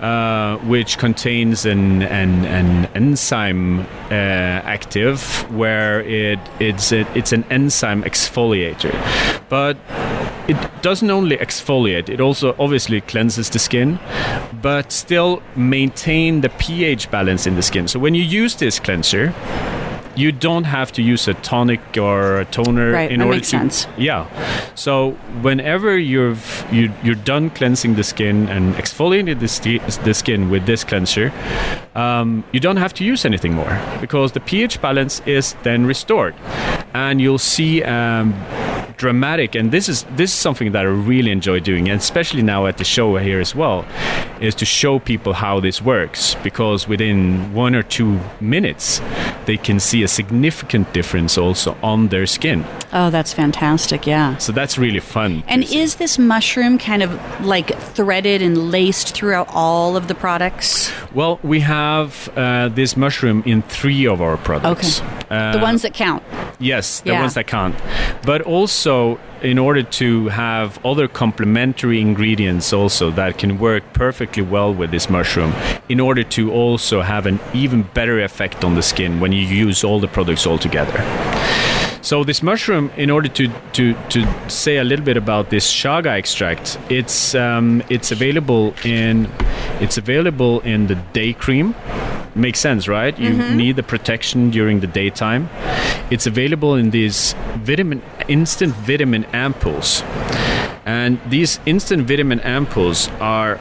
[0.00, 4.14] uh, which contains an an, an enzyme uh,
[4.64, 5.20] active,
[5.52, 8.92] where it it's a, it's an enzyme exfoliator,
[9.48, 9.76] but
[10.48, 13.98] it doesn't only exfoliate; it also obviously cleanses the skin,
[14.62, 17.88] but still maintain the pH balance in the skin.
[17.88, 19.32] So when you use this cleanser
[20.16, 23.50] you don't have to use a tonic or a toner Right, in that order makes
[23.50, 23.86] to sense.
[23.98, 24.28] yeah
[24.76, 25.10] so
[25.42, 30.84] whenever you've you, you're done cleansing the skin and exfoliating the, the skin with this
[30.84, 31.32] cleanser
[31.96, 36.34] um, you don't have to use anything more because the ph balance is then restored
[36.94, 38.32] and you'll see um,
[38.96, 42.66] dramatic and this is this is something that I really enjoy doing and especially now
[42.66, 43.84] at the show here as well
[44.40, 49.00] is to show people how this works because within one or two minutes
[49.46, 52.64] they can see a significant difference also on their skin
[52.96, 54.06] Oh, that's fantastic.
[54.06, 54.36] Yeah.
[54.38, 55.80] so that's really fun And see.
[55.80, 57.10] is this mushroom kind of
[57.44, 60.90] like threaded and laced throughout all of the products?
[61.12, 65.94] well we have uh, this mushroom in three of our products Uh, the ones that
[65.94, 66.22] count.
[66.60, 67.20] Yes, the Yeah.
[67.24, 67.74] ones that can't.
[68.30, 68.83] But also,
[69.42, 75.08] in order to have other complementary ingredients also that can work perfectly well with this
[75.08, 75.52] mushroom,
[75.88, 79.84] in order to also have an even better effect on the skin when you use
[79.84, 81.43] all the products all together.
[82.04, 86.08] So this mushroom, in order to, to, to say a little bit about this chaga
[86.08, 89.26] extract, it's um, it's available in
[89.80, 91.74] it's available in the day cream.
[92.34, 93.18] Makes sense, right?
[93.18, 95.48] You need the protection during the daytime.
[96.10, 100.02] It's available in these vitamin instant vitamin ampoules,
[100.84, 103.58] and these instant vitamin ampoules are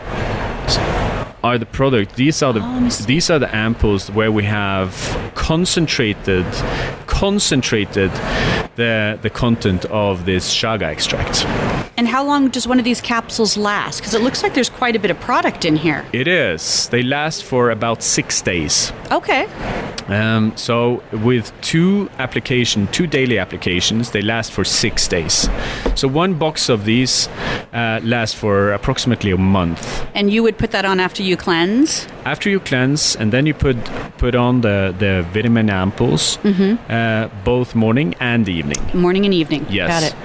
[1.43, 2.15] are the product.
[2.15, 4.93] These are the oh, these are the ampoules where we have
[5.35, 6.45] concentrated
[7.05, 8.11] concentrated
[8.75, 11.45] the the content of this chaga extract.
[11.95, 13.99] And how long does one of these capsules last?
[13.99, 16.03] Because it looks like there's quite a bit of product in here.
[16.11, 16.89] It is.
[16.89, 18.91] They last for about six days.
[19.11, 19.45] Okay.
[20.07, 25.47] Um, so with two application, two daily applications, they last for six days.
[25.95, 27.29] So one box of these
[27.73, 30.05] uh, lasts for approximately a month.
[30.15, 32.07] And you would put that on after you cleanse?
[32.25, 33.77] After you cleanse, and then you put
[34.17, 36.37] put on the the vitamin ampoules,
[36.89, 38.62] uh, both morning and evening.
[38.93, 39.65] Morning and evening.
[39.69, 39.89] Yes.
[39.89, 40.15] Got it.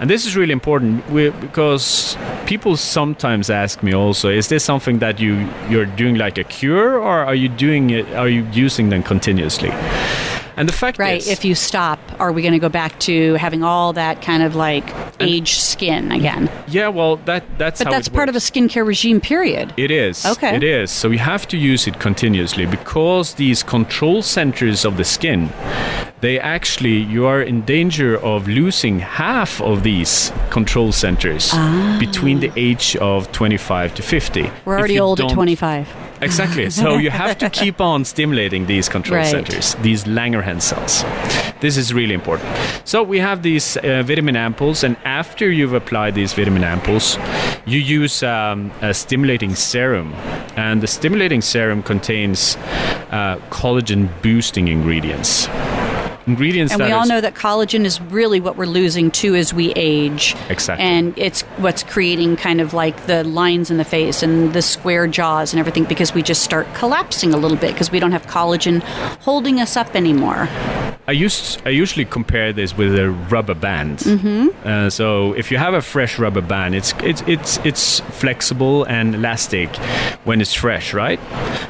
[0.00, 4.98] And this is really important we, because people sometimes ask me also, is this something
[4.98, 8.06] that you you're doing like a cure, or are you doing it?
[8.14, 9.70] Are you using them continuously?
[10.56, 11.18] And the fact Right.
[11.18, 14.42] is, If you stop, are we going to go back to having all that kind
[14.42, 14.84] of like
[15.20, 16.48] aged skin again?
[16.66, 19.72] yeah, well, that that's But that's part of a skincare regime, period.
[19.76, 20.24] It is.
[20.24, 20.56] Okay.
[20.56, 20.90] It is.
[20.90, 25.50] So you have to use it continuously because these control centers of the skin,
[26.20, 31.52] they actually you are in danger of losing half of these control centers
[31.98, 34.42] between the age of 25 to 50.
[34.44, 34.50] Ah.
[34.64, 35.86] We're already old at 25.
[36.20, 36.70] Exactly.
[36.76, 39.26] So you have to keep on stimulating these control Right.
[39.30, 41.04] centers, these Langerhans cells.
[41.60, 42.48] This is really important.
[42.84, 47.18] So we have these uh, vitamin ampoules, and after you've applied these vitamin ampoules,
[47.66, 50.12] you use um, a stimulating serum,
[50.56, 52.56] and the stimulating serum contains
[53.10, 55.48] uh, collagen boosting ingredients.
[56.26, 59.72] Ingredients And we all know that collagen is really what we're losing too as we
[59.74, 60.34] age.
[60.48, 60.84] Exactly.
[60.84, 65.06] And it's what's creating kind of like the lines in the face and the square
[65.06, 68.26] jaws and everything because we just start collapsing a little bit because we don't have
[68.26, 68.82] collagen
[69.20, 70.48] holding us up anymore.
[71.08, 73.98] I used I usually compare this with a rubber band.
[73.98, 74.48] Mm-hmm.
[74.66, 79.14] Uh, so if you have a fresh rubber band, it's it's it's it's flexible and
[79.14, 79.74] elastic
[80.24, 81.20] when it's fresh, right?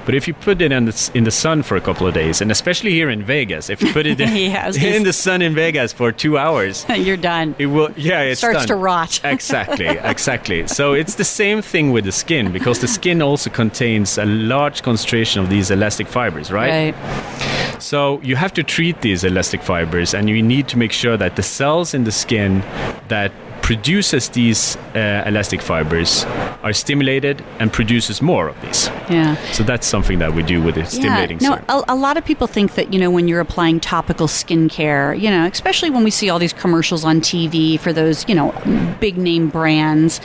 [0.06, 2.40] But if you put it in the, in the sun for a couple of days,
[2.40, 5.42] and especially here in Vegas, if you put it Yeah, I was in the sun
[5.42, 7.54] in Vegas for two hours, You're done.
[7.58, 9.20] it will yeah it Starts to rot.
[9.24, 14.16] exactly exactly so it's the same thing with the skin because the skin also contains
[14.18, 17.55] a large concentration of these elastic fibers right, Right.
[17.78, 21.36] So you have to treat these elastic fibers and you need to make sure that
[21.36, 22.60] the cells in the skin
[23.08, 23.32] that
[23.66, 26.24] produces these uh, elastic fibers
[26.62, 29.34] are stimulated and produces more of these Yeah.
[29.50, 31.84] so that's something that we do with the stimulating Yeah, no, serum.
[31.88, 35.30] a, a lot of people think that you know when you're applying topical skincare, you
[35.30, 38.52] know, especially when we see all these commercials on TV for those you know
[39.00, 40.20] big name brands,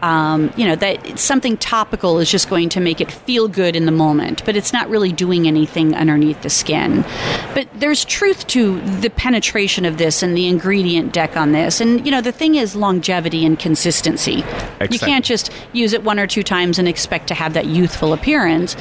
[0.00, 3.84] um, you know that something topical is just going to make it feel good in
[3.84, 7.04] the moment, but it's not really doing anything underneath the skin.
[7.52, 12.06] But there's truth to the penetration of this and the ingredient deck on this, and
[12.06, 14.44] you know the thing is longevity and consistency.
[14.90, 18.12] You can't just use it one or two times and expect to have that youthful
[18.12, 18.76] appearance.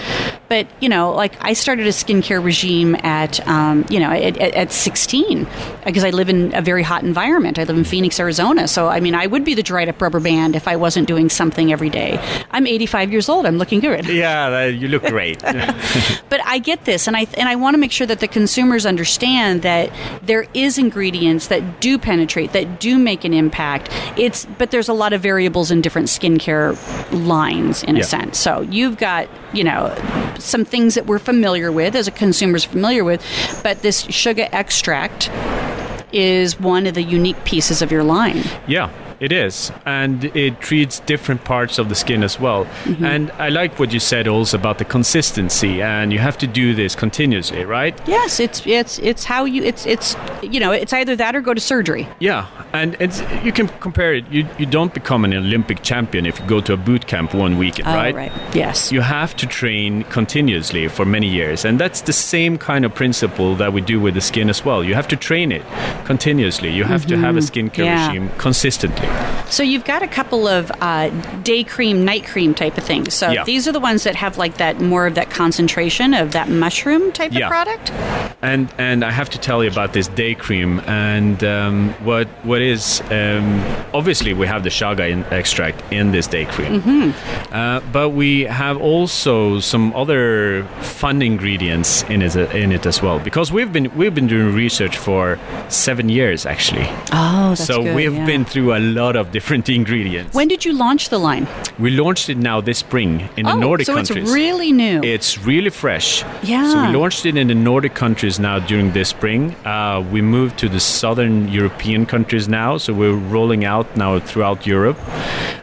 [0.47, 4.53] But you know, like I started a skincare regime at um, you know at, at,
[4.53, 5.47] at 16
[5.85, 7.59] because I live in a very hot environment.
[7.59, 8.67] I live in Phoenix, Arizona.
[8.67, 11.29] So I mean, I would be the dried up rubber band if I wasn't doing
[11.29, 12.19] something every day.
[12.51, 13.45] I'm 85 years old.
[13.45, 14.07] I'm looking good.
[14.07, 15.41] yeah you look great
[16.29, 18.85] But I get this, and I and I want to make sure that the consumers
[18.85, 19.91] understand that
[20.23, 23.78] there is ingredients that do penetrate, that do make an impact.
[24.17, 26.75] It's but there's a lot of variables in different skincare
[27.27, 28.01] lines, in Yeah.
[28.01, 28.37] a sense.
[28.37, 29.93] So you've got you know
[30.39, 33.21] some things that we're familiar with as a consumer's familiar with,
[33.63, 35.29] but this chaga extract
[36.11, 38.43] is one of the unique pieces of your line.
[38.67, 38.89] Yeah,
[39.19, 39.71] it is.
[39.85, 42.65] And it treats different parts of the skin as well.
[42.65, 43.05] Mm-hmm.
[43.05, 46.73] And I like what you said also about the consistency and you have to do
[46.73, 47.99] this continuously, right?
[48.07, 51.53] Yes, it's it's it's how you it's it's you know it's either that or go
[51.53, 52.07] to surgery.
[52.19, 52.47] Yeah.
[52.73, 54.25] And it's you can compare it.
[54.31, 57.57] You you don't become an Olympic champion if you go to a boot camp one
[57.57, 58.15] weekend, Oh, right?
[58.15, 58.31] right.
[58.55, 58.91] Yes.
[58.91, 61.65] You have to train continuously for many years.
[61.65, 64.83] And that's the same kind of principle that we do with the skin as well.
[64.83, 65.63] You have to train it
[66.05, 66.69] continuously.
[66.71, 67.83] You have to have a skincare Mm-hmm.
[67.83, 68.07] Yeah.
[68.07, 69.08] regime consistently.
[69.49, 71.09] So you've got a couple of uh,
[71.41, 73.13] day cream, night cream type of things.
[73.15, 73.43] So Yeah.
[73.45, 77.11] these are the ones that have like that more of that concentration of that mushroom
[77.11, 77.47] type Yeah.
[77.47, 77.91] of product.
[78.41, 82.61] and and I have to tell you about this day cream and um, what what
[82.61, 83.59] is um,
[83.93, 87.13] obviously we have the chaga in, extract in this day cream,
[87.51, 93.19] uh, but we have also some other fun ingredients in it in it as well
[93.19, 98.15] because we've been we've been doing research for seven years actually, Oh, so good, we've
[98.15, 98.25] yeah.
[98.25, 100.33] been through a lot of different ingredients.
[100.35, 101.47] When did you launch the line?
[101.79, 104.23] we launched it now this spring in the oh, Nordic so countries.
[104.23, 104.99] it's really new.
[105.03, 106.23] It's really fresh.
[106.43, 106.69] Yeah.
[106.71, 109.55] So we launched it in the Nordic countries now during this spring.
[109.65, 114.67] Uh, we moved to the southern European countries now, so we're rolling out now throughout
[114.67, 114.97] Europe.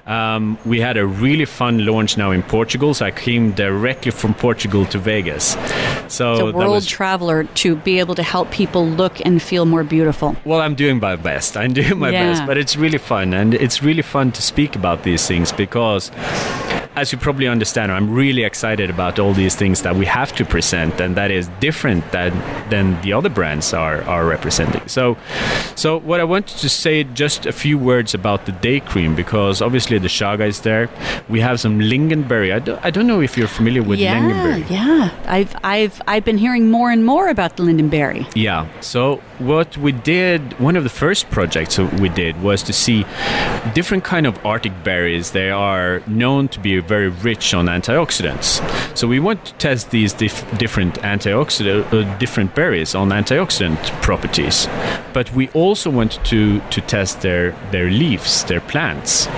[0.06, 4.34] Um, we had a really fun launch now in Portugal, so I came directly from
[4.34, 5.56] Portugal to Vegas.
[6.08, 9.64] So It's a world was- traveler to be able to help people look and feel
[9.66, 10.36] more beautiful.
[10.44, 11.56] well, I'm doing my best.
[11.56, 12.30] I'm doing my Yeah.
[12.30, 16.10] best, but it's really fun, and it's really fun to speak about these things because,
[16.96, 20.44] as you probably understand, I'm really excited about all these things that we have to
[20.44, 22.32] present, and that is different than
[22.70, 24.86] than the other brands are are representing.
[24.88, 25.16] So,
[25.74, 29.62] so what I wanted to say just a few words about the day cream because
[29.62, 30.88] obviously the chaga is there.
[31.28, 32.52] We have some lingonberry.
[32.54, 34.70] I don't, I don't know if you're familiar with yeah, lingonberry.
[34.70, 35.10] yeah.
[35.26, 38.26] I've I've I've been hearing more and more about the lindenberry.
[38.34, 38.66] Yeah.
[38.80, 43.04] So what we did, one of the first projects we did was to see
[43.74, 45.32] different kind of Arctic berries.
[45.32, 48.60] They are known to be very rich on antioxidants.
[48.96, 54.68] So we want to test these dif- different antioxidant, uh, different berries on antioxidant properties.
[55.12, 59.28] But we also wanted to to test their their leaves, their plants.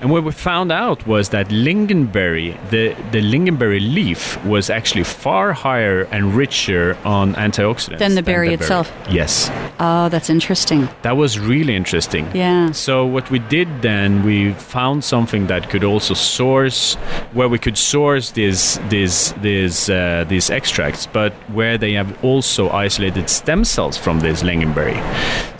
[0.00, 5.52] And what we found out was that lingonberry, the, the lingonberry leaf, was actually far
[5.52, 8.90] higher and richer on antioxidants Than the berry itself.
[9.10, 10.88] Yes, Oh, that's interesting.
[11.02, 12.26] that was really interesting.
[12.34, 12.70] Yeah.
[12.72, 16.94] So what we did then, we found something that could also source,
[17.32, 22.68] where we could source these these these uh, these extracts, but where they have also
[22.70, 25.00] isolated stem cells from this lingonberry.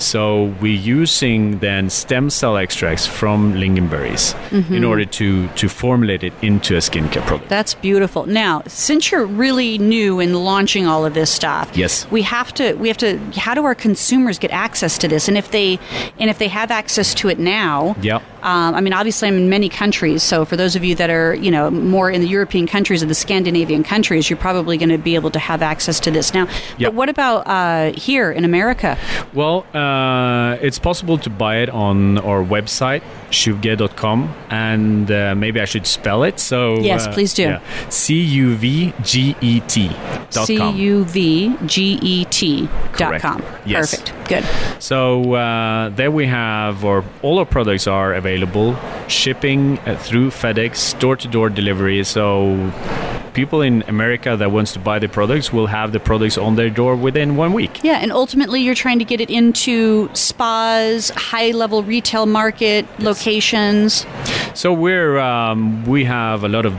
[0.01, 4.30] So we're using then stem cell extracts from lingonberries.
[4.35, 4.75] Mm-hmm.
[4.75, 7.49] in order to to formulate it into a skincare product.
[7.49, 8.27] That's beautiful.
[8.27, 12.75] Now, since you're really new in launching all of this stuff, yes, we have to
[12.75, 13.19] we have to.
[13.37, 15.29] How do our consumers get access to this?
[15.29, 15.79] And if they
[16.19, 18.21] and if they have access to it now, yeah.
[18.43, 20.23] Um, I mean, obviously, I'm in many countries.
[20.23, 23.07] So for those of you that are, you know, more in the European countries or
[23.07, 26.47] the Scandinavian countries, you're probably going to be able to have access to this now.
[26.79, 26.91] Yep.
[26.91, 28.99] But what about uh, here in America?
[29.35, 35.65] Well, uh, it's possible to buy it on our website, cuvget.com, and uh, maybe I
[35.67, 36.41] should spell it.
[36.41, 37.59] So yes, uh, please do.
[37.89, 39.91] C U V G E T.
[40.31, 43.43] C U V G E T dot com.
[43.67, 43.91] Yes.
[43.91, 44.29] Perfect.
[44.29, 44.45] Good.
[44.83, 48.30] So uh, there we have, or all our products are available,
[49.09, 52.05] shipping uh, through FedEx, door-to-door delivery.
[52.05, 52.73] So
[53.35, 56.71] people in America that wants to buy the products will have the products on their
[56.71, 57.83] door within one week.
[57.83, 63.01] Yeah, and ultimately you're trying to get it into spas, high-level retail market yes.
[63.01, 64.07] locations.
[64.55, 66.75] So we're um, we have a lot of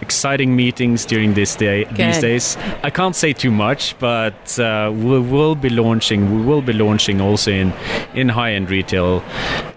[0.00, 1.96] exciting meetings during this day Good.
[1.96, 2.56] these days.
[2.82, 6.20] I can't say too much, but uh, we will be launching.
[6.36, 7.72] We will be launching also in
[8.14, 9.22] in high end retail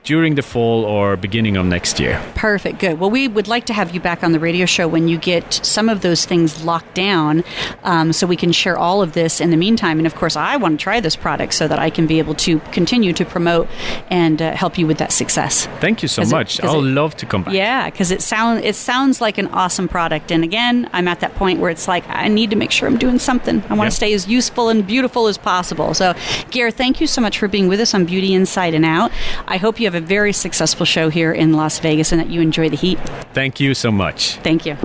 [0.04, 2.22] during the fall or beginning of next year.
[2.36, 2.80] Perfect.
[2.80, 3.00] Good.
[3.00, 5.54] Well, we would like to have you back on the radio show when you get
[5.64, 7.44] some of those things locked down,
[7.84, 9.98] um, so we can share all of this in the meantime.
[9.98, 12.36] And of course, I want to try this product so that I can be able
[12.36, 13.68] to continue to promote
[14.10, 15.68] and uh, help you with that success.
[15.80, 16.62] Thank you so much.
[16.64, 17.54] I'll it, love to come back.
[17.54, 20.32] Yeah, because it sounds it sounds like an awesome product.
[20.32, 22.98] And again, I'm at that point where it's like I need to make sure I'm
[22.98, 23.62] doing something.
[23.70, 23.90] I want yep.
[23.90, 25.94] to stay as useful and beautiful as possible.
[25.94, 26.14] So,
[26.52, 29.12] Geir, thank you so much for being with us on Beauty Inside and Out.
[29.48, 32.42] I hope you have a very successful show here in Las Vegas and that you
[32.42, 33.00] enjoy the heat.
[33.34, 34.36] Thank you so much.
[34.38, 34.78] Thank you.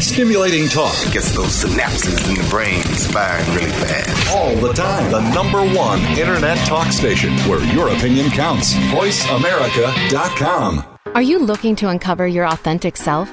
[0.00, 2.82] Stimulating talk gets those synapses in the brain
[3.12, 4.34] firing really fast.
[4.34, 5.10] All the time.
[5.10, 8.74] The number one internet talk station where your opinion counts.
[8.74, 10.84] VoiceAmerica.com.
[11.14, 13.32] Are you looking to uncover your authentic self?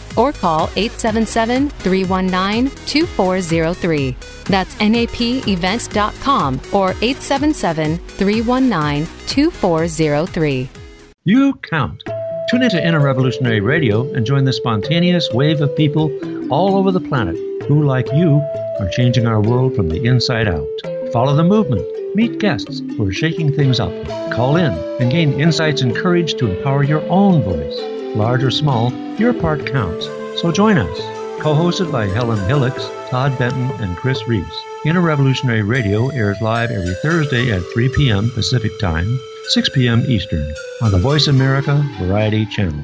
[0.17, 4.15] or call 877 319 2403.
[4.45, 10.69] That's napevents.com or 877 319 2403.
[11.23, 12.03] You count.
[12.49, 16.11] Tune into Inner Revolutionary Radio and join the spontaneous wave of people
[16.51, 17.37] all over the planet
[17.67, 18.41] who, like you,
[18.79, 20.67] are changing our world from the inside out.
[21.13, 21.85] Follow the movement.
[22.15, 23.93] Meet guests who are shaking things up.
[24.33, 28.00] Call in and gain insights and courage to empower your own voice.
[28.15, 30.05] Large or small, your part counts.
[30.41, 30.99] So join us.
[31.41, 34.55] Co hosted by Helen Hillocks, Todd Benton, and Chris Reeves.
[34.85, 38.29] Inner Revolutionary Radio airs live every Thursday at 3 p.m.
[38.31, 39.17] Pacific Time,
[39.49, 40.03] 6 p.m.
[40.07, 42.83] Eastern, on the Voice America Variety Channel.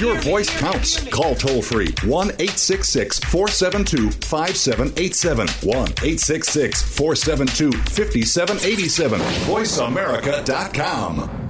[0.00, 1.02] your voice counts.
[1.08, 5.48] Call toll free 1 866 472 5787.
[5.48, 9.20] 1 866 472 5787.
[9.20, 11.42] VoiceAmerica.com.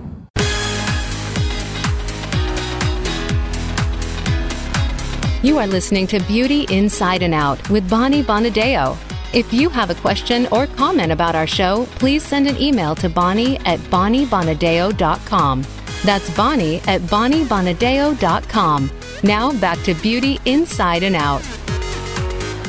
[5.42, 8.96] You are listening to Beauty Inside and Out with Bonnie Bonadeo.
[9.32, 13.08] If you have a question or comment about our show, please send an email to
[13.08, 15.62] Bonnie at BonnieBonadeo.com.
[16.04, 18.90] That's Bonnie at BonnieBonadeo.com.
[19.22, 21.65] Now back to Beauty Inside and Out.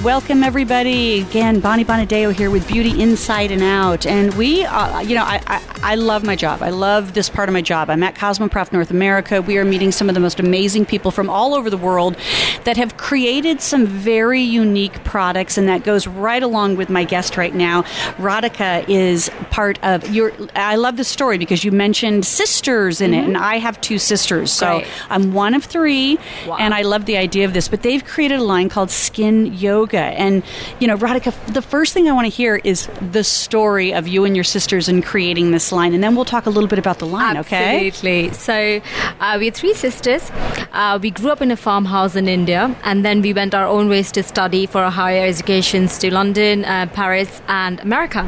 [0.03, 1.21] Welcome, everybody.
[1.21, 4.05] Again, Bonnie Bonadeo here with Beauty Inside and Out.
[4.05, 6.61] And we, uh, you know, I, I, I, love my job.
[6.61, 7.89] I love this part of my job.
[7.89, 9.41] I'm at Cosmoprof North America.
[9.41, 12.15] We are meeting some of the most amazing people from all over the world
[12.63, 15.57] that have created some very unique products.
[15.57, 17.81] And that goes right along with my guest right now.
[18.17, 23.19] Radhika is part of your, I love this story because you mentioned sisters in mm-hmm.
[23.19, 23.25] it.
[23.25, 24.51] And I have two sisters.
[24.51, 24.91] So Great.
[25.09, 26.19] I'm one of three.
[26.45, 26.57] Wow.
[26.59, 27.67] And I love the idea of this.
[27.67, 30.05] But they've created a line called Skin Yoga yoga.
[30.19, 30.43] And,
[30.79, 34.25] you know, Radhika, the first thing I want to hear is the story of you
[34.25, 35.93] and your sisters in creating this line.
[35.93, 37.67] And then we'll talk a little bit about the line, Absolutely.
[37.67, 37.87] okay?
[37.87, 38.33] Absolutely.
[38.33, 38.81] So
[39.19, 40.31] uh, we're three sisters.
[40.71, 43.89] Uh, we grew up in a farmhouse in India, and then we went our own
[43.89, 48.23] ways to study for our higher educations to London, uh, Paris, and America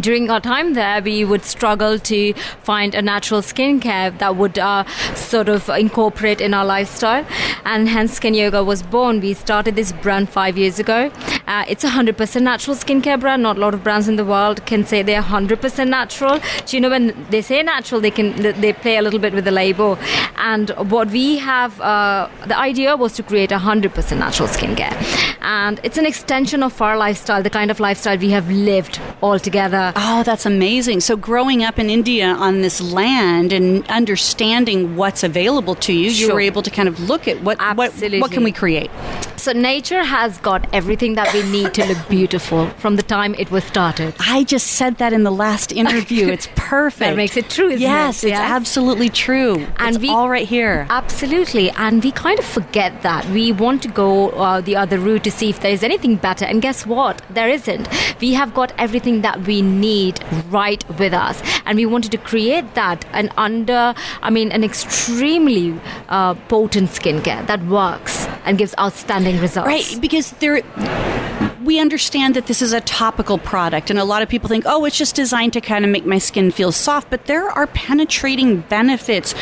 [0.00, 2.32] during our time there, we would struggle to
[2.62, 4.84] find a natural skincare that would uh,
[5.14, 7.24] sort of incorporate in our lifestyle,
[7.64, 9.20] and hence Skin Yoga was born.
[9.20, 11.00] We started this brand five years ago.
[11.46, 13.42] Uh, it's hundred percent natural skincare brand.
[13.48, 16.40] Not a lot of brands in the world can say they're hundred percent natural.
[16.66, 18.28] So, you know, when they say natural, they can
[18.64, 19.98] they play a little bit with the label.
[20.36, 24.94] And what we have, uh, the idea was to create hundred percent natural skincare,
[25.40, 29.38] and it's an extension of our lifestyle, the kind of lifestyle we have lived all
[29.38, 31.00] together Oh, that's amazing.
[31.00, 36.32] So, growing up in India on this land and understanding what's available to you, you
[36.32, 38.90] were able to kind of look at what what, what can we create.
[39.36, 43.50] So nature has got everything that we need to look beautiful from the time it
[43.50, 44.14] was started.
[44.20, 46.28] I just said that in the last interview.
[46.28, 46.98] It's perfect.
[47.10, 48.28] That makes it true, yes, it?
[48.28, 48.50] it's Yes.
[48.50, 49.66] absolutely true.
[49.78, 50.86] And it's we- all right here.
[50.90, 53.26] Absolutely, and we kind of forget that.
[53.30, 56.44] We want to go uh, the other route to see if there is anything better,
[56.44, 57.22] and guess what?
[57.30, 57.88] There isn't.
[58.20, 60.20] We have got everything that we need
[60.50, 65.78] right with us, and we wanted to create that and under, I mean, an extremely
[66.08, 69.66] uh, potent skincare that works and gives outstanding results.
[69.66, 71.51] Right, because there Fui!
[71.64, 74.84] We understand that this is a topical product and a lot of people think, "Oh,
[74.84, 78.60] it's just designed to kind of make my skin feel soft," but there are penetrating
[78.68, 79.34] benefits.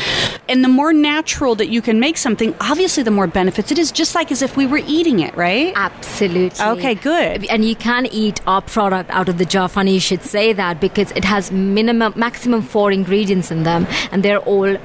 [0.49, 3.91] And the more natural that you can make something, obviously the more benefits it is,
[3.91, 5.73] just like as if we were eating it, right?
[5.75, 6.65] Absolutely.
[6.65, 7.45] Okay, good.
[7.45, 9.67] And you can eat our product out of the jar.
[9.67, 14.23] Funny you should say that because it has minimum, maximum four ingredients in them, and
[14.23, 14.77] they're all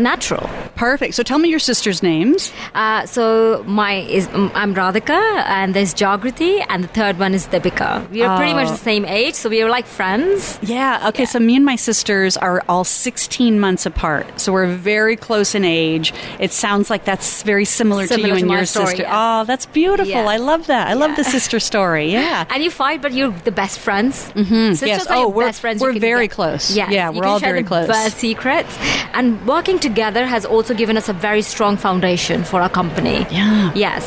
[0.00, 0.48] natural.
[0.74, 1.14] Perfect.
[1.14, 2.52] So tell me your sisters' names.
[2.74, 7.46] Uh, so my is um, I'm Radhika, and there's Jagrati, and the third one is
[7.46, 8.08] Deepika.
[8.10, 8.72] We are pretty much Oh.
[8.72, 10.58] the same age, so we are like friends.
[10.62, 14.40] Yeah, okay, so me and my sisters are all 16 months apart.
[14.40, 16.12] So we're very close in age.
[16.40, 19.02] It sounds like that's very similar, to you to and your story, sister.
[19.02, 19.12] yes.
[19.14, 20.06] Oh, that's beautiful.
[20.08, 20.28] Yes.
[20.28, 20.88] I love that.
[20.88, 22.10] I love the sister story.
[22.22, 22.44] Yeah.
[22.50, 24.30] And you fight, but you're the best friends.
[24.34, 24.72] Mm-hmm.
[24.72, 25.06] Sisters Yes.
[25.10, 25.80] Oh, we're- best friends.
[25.82, 26.64] we're very get- close.
[26.74, 27.86] Yes, Yeah, we're all very close.
[27.88, 28.72] Best secrets,
[29.12, 33.26] and working together has also given us a very strong foundation for our company.
[33.30, 33.72] Yeah.
[33.74, 34.02] Yes.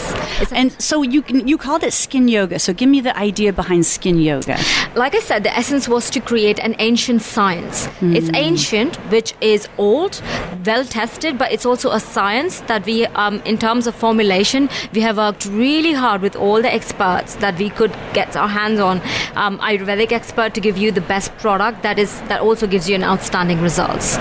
[0.52, 2.55] And so you can- you called it skin yoga.
[2.58, 4.58] So give me the idea behind skin yoga.
[4.96, 7.88] like I said, the essence was to create an ancient science.
[8.02, 10.22] It's ancient, which is old,
[10.66, 15.02] well tested, but it's also a science that we, um, in terms of formulation, we
[15.02, 19.02] have worked really hard with all the experts that we could get our hands on.
[19.36, 22.96] Um, Ayurvedic expert to give you the best product that is that also gives you
[22.96, 24.18] an outstanding results.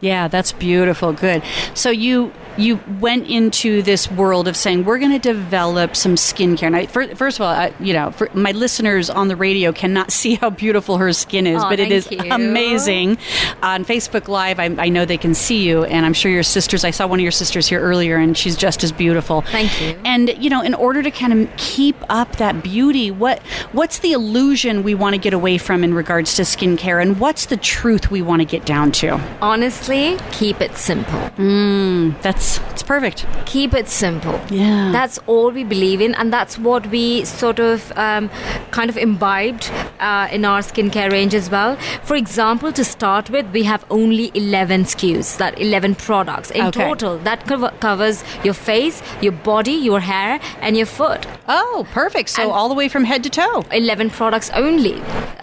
[0.00, 1.12] Yeah, that's beautiful.
[1.12, 1.42] Good.
[1.74, 6.70] So you you went into this world of saying we're going to develop some skincare.
[6.70, 10.10] Now, fir- first of all, I, you know, for my listeners on the radio cannot
[10.18, 12.18] see how beautiful her skin is, but it is you.
[12.30, 13.18] amazing.
[13.62, 16.84] On Facebook Live, I, I know they can see you, and I'm sure your sisters.
[16.84, 19.42] I saw one of your sisters here earlier, and she's just as beautiful.
[19.42, 19.98] Thank you.
[20.04, 24.12] And you know, in order to kind of keep up that beauty, what what's the
[24.12, 28.10] illusion we want to get away from in regards to skincare, and what's the truth
[28.10, 29.20] we want to get down to?
[29.40, 31.18] Honestly, keep it simple.
[31.36, 33.26] Mm, that's it's perfect.
[33.46, 34.40] keep it simple.
[34.50, 34.90] Yeah.
[34.92, 38.30] That's all we believe in, and that's what we sort of um,
[38.70, 41.76] kind of imbibed uh, in our skincare range as well.
[42.04, 46.84] For example, to start with, we have only 11 SKUs, that 11 products in Okay.
[46.88, 47.18] total.
[47.18, 51.26] That cover- covers your face, your body, your hair, and your foot.
[51.48, 52.28] Oh, perfect.
[52.30, 53.64] So And- all the way from head to toe.
[53.72, 54.96] 11 products only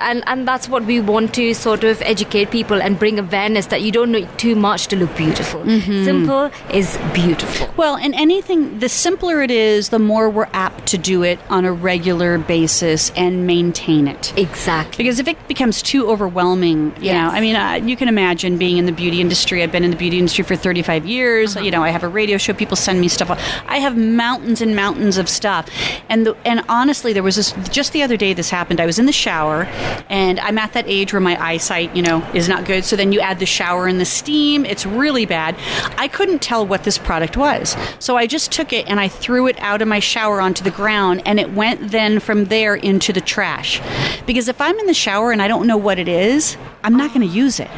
[0.07, 3.81] and and that's what we want to sort of educate people and bring awareness that
[3.85, 5.61] you don't need too much to look beautiful
[6.09, 6.43] simple
[6.79, 11.23] is beautiful Well, and anything, the simpler it is, the more we're apt to do
[11.23, 14.33] it on a regular basis and maintain it.
[14.37, 18.57] exactly Because if it becomes too overwhelming, you know, I mean, uh, you can imagine
[18.57, 19.63] being in the beauty industry.
[19.63, 21.55] I've been in the beauty industry for 35 years.
[21.55, 22.53] You know, I have a radio show.
[22.53, 23.29] People send me stuff.
[23.67, 25.69] I have mountains and mountains of stuff.
[26.09, 28.33] And the, and honestly, there was this just the other day.
[28.33, 28.79] This happened.
[28.79, 29.63] I was in the shower,
[30.09, 32.85] and I'm at that age where my eyesight, you know, is not good.
[32.85, 34.65] So then you add the shower and the steam.
[34.65, 35.55] It's really bad.
[35.97, 39.47] I couldn't tell what this product was, so I just took it and I threw
[39.47, 43.11] it out of my shower onto the ground, and it went then from there into
[43.13, 43.81] the trash.
[44.25, 47.13] Because if I'm in the shower and I don't know what it is, I'm not
[47.13, 47.69] going to use it.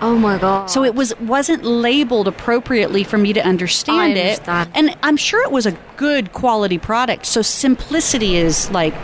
[0.00, 4.48] oh my god So it was wasn't labeled appropriately for me to understand, I it.
[4.74, 7.26] And I'm sure it was a good quality product.
[7.26, 8.94] So simplicity is like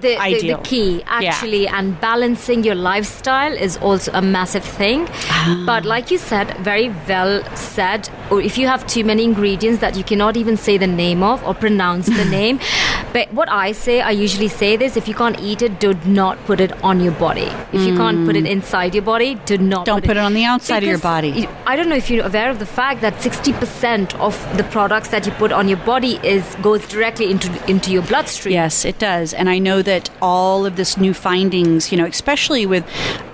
[0.00, 0.56] the, the, ideal.
[0.58, 5.62] the key actually and balancing your lifestyle is also a massive thing Ah.
[5.66, 9.96] but like you said very well said or if you have too many ingredients that
[9.96, 12.58] you cannot even say the name of or pronounce the name
[13.14, 15.90] But what I say, I usually say this: if you can't eat it, do
[16.20, 17.44] not put it on your body.
[17.72, 19.82] If you can't put it inside your body, do not.
[19.82, 19.88] Mm.
[19.90, 21.46] Don't put it on the outside of your body.
[21.72, 25.26] I don't know if you're aware of the fact that 60% of the products that
[25.26, 28.54] you put on your body is goes directly into into your bloodstream.
[28.56, 29.32] Yes, it does.
[29.32, 32.84] And I know that all of this new findings, you know, especially with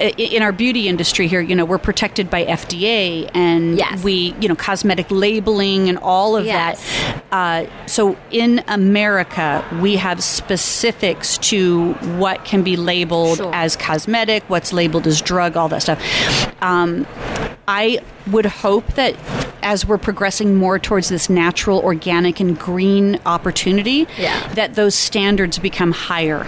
[0.00, 4.02] in our beauty industry here, you know, we're protected by FDA and Yes.
[4.02, 6.80] we, you know, cosmetic labeling and all of Yes.
[6.82, 7.22] that.
[7.32, 13.54] Uh, so in America, we have specifics to what can be labeled Sure.
[13.54, 15.98] as cosmetic, what's labeled as drug, all that stuff.
[16.62, 17.06] Um,
[17.68, 19.14] I would hope that
[19.62, 24.46] as we're progressing more towards this natural, organic, and green opportunity, Yeah.
[24.54, 26.46] that those standards become higher.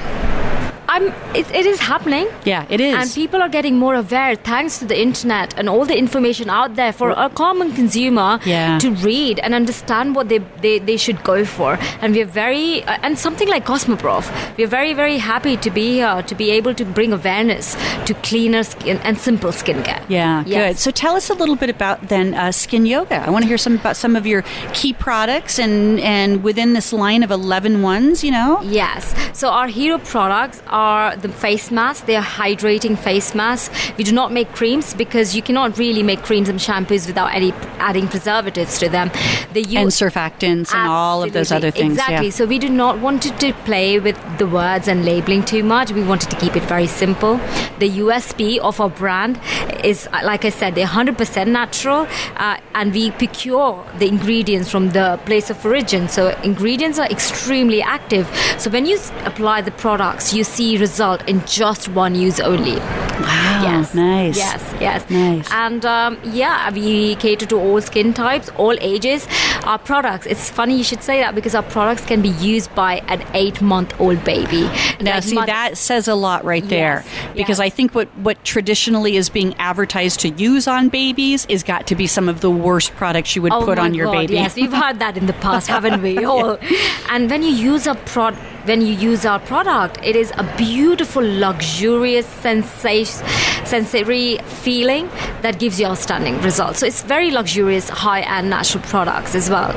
[0.95, 1.05] I'm.
[1.41, 2.27] It, it is happening.
[2.45, 2.95] Yeah, it is.
[2.99, 6.75] And people are getting more aware thanks to the internet and all the information out
[6.81, 8.79] there for a common consumer Yeah.
[8.85, 11.79] to read and understand what they, they, they should go for.
[12.03, 14.25] And we're very, uh, and something like Cosmoprof,
[14.59, 17.75] we're very, very happy to be here to be able to bring awareness
[18.09, 20.03] to cleaner skin and simple skincare.
[20.09, 20.61] yeah, Yes.
[20.75, 20.79] good.
[20.85, 23.19] So tell us a little bit about then uh, skin yoga.
[23.27, 24.43] I want to hear some about some of your
[24.75, 28.61] key products and and within this line of 11 ones, you know.
[28.81, 29.15] Yes.
[29.33, 30.82] So our hero products are
[31.25, 32.07] the face masks.
[32.07, 33.75] They are hydrating face masks.
[33.99, 37.53] We do not make creams because you cannot really make creams and shampoos without any
[37.79, 39.11] adding preservatives to them.
[39.53, 41.95] They use And surfactants and all of those other things.
[41.95, 42.29] Exactly.
[42.29, 42.39] Yeah.
[42.39, 45.93] So we do not want to, play with the words and labeling too much.
[45.93, 47.37] We wanted to keep it very simple.
[47.79, 49.39] The USP of our brand
[49.85, 52.07] is, like I said, they're 100% natural,
[52.37, 56.09] uh, and we procure the ingredients from the place of origin.
[56.09, 58.27] So ingredients are extremely active.
[58.59, 62.77] So when you apply the products, you see result in just one use only.
[62.77, 63.95] Wow, Yes.
[63.95, 64.37] nice.
[64.37, 65.09] Yes, yes.
[65.11, 65.49] Nice.
[65.53, 69.27] And um, yeah, we cater to all skin types, all ages.
[69.65, 72.97] Our products, it's funny you should say that because our products can be used by
[73.09, 74.63] an eight month old baby.
[75.01, 77.05] Now, see, month- that says a lot right there.
[77.05, 77.61] Yes, Because yes.
[77.61, 81.95] I think what, what traditionally is being advertised to use on babies is got to
[81.95, 84.35] be some of the worst products you would Oh put on your God, baby.
[84.35, 86.25] Yes, we've heard that in the past, haven't we?
[86.25, 86.59] All.
[87.11, 91.23] And when you use a prod, when you use our product, it is a beautiful,
[91.23, 93.27] luxurious sensation,
[93.65, 95.09] sensory feeling
[95.43, 96.79] that gives you outstanding results.
[96.81, 99.73] So it's very luxurious, high-end natural products as well.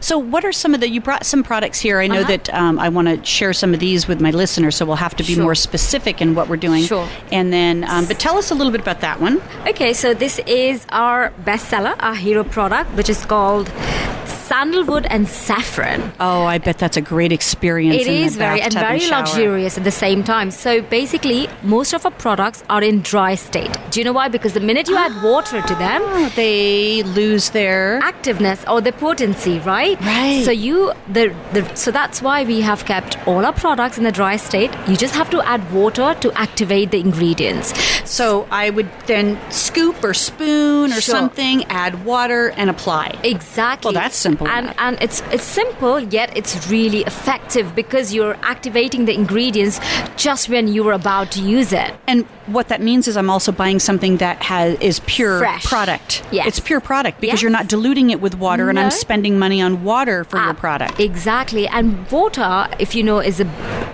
[0.00, 0.88] So, what are some of the?
[0.88, 2.00] You brought some products here.
[2.00, 2.28] I know Uh-huh.
[2.28, 5.14] that um, I want to share some of these with my listeners, so we'll have
[5.16, 5.42] to be Sure.
[5.44, 6.84] more specific in what we're doing.
[6.84, 7.08] Sure.
[7.32, 9.40] And then, um, but tell us a little bit about that one.
[9.68, 13.68] Okay, so this is our bestseller, our hero product, which is called
[14.48, 16.12] sandalwood and saffron.
[16.20, 17.96] Oh, I bet that's a great experience.
[18.02, 19.20] It is very and very shower.
[19.22, 20.50] luxurious at the same time.
[20.50, 23.76] So basically, most of our products are in dry state.
[23.90, 24.28] Do you know why?
[24.28, 28.00] Because the minute you add water to them, Oh, they lose their.
[28.02, 30.00] activeness or their potency, right?
[30.00, 30.42] Right.
[30.44, 34.12] So you the, the so that's why we have kept all our products in the
[34.12, 34.70] dry state.
[34.88, 37.74] You just have to add water to activate the ingredients.
[38.08, 41.14] So I would then scoop or spoon or Sure.
[41.18, 43.06] something, add water, and apply.
[43.24, 43.88] Exactly.
[43.92, 44.76] Well, that's simple And enough.
[44.78, 49.80] and it's it's simple yet it's really effective because you're activating the ingredients
[50.16, 51.94] just when you were about to use it.
[52.06, 55.64] And what that means is I'm also buying something that has is pure Fresh.
[55.64, 56.22] product.
[56.30, 56.46] Yes.
[56.48, 57.42] It's pure product because Yes.
[57.42, 60.52] you're not diluting it with water and I'm spending money on water for your Ah,
[60.54, 61.00] product.
[61.00, 61.66] Exactly.
[61.68, 63.46] And water, if you know, is a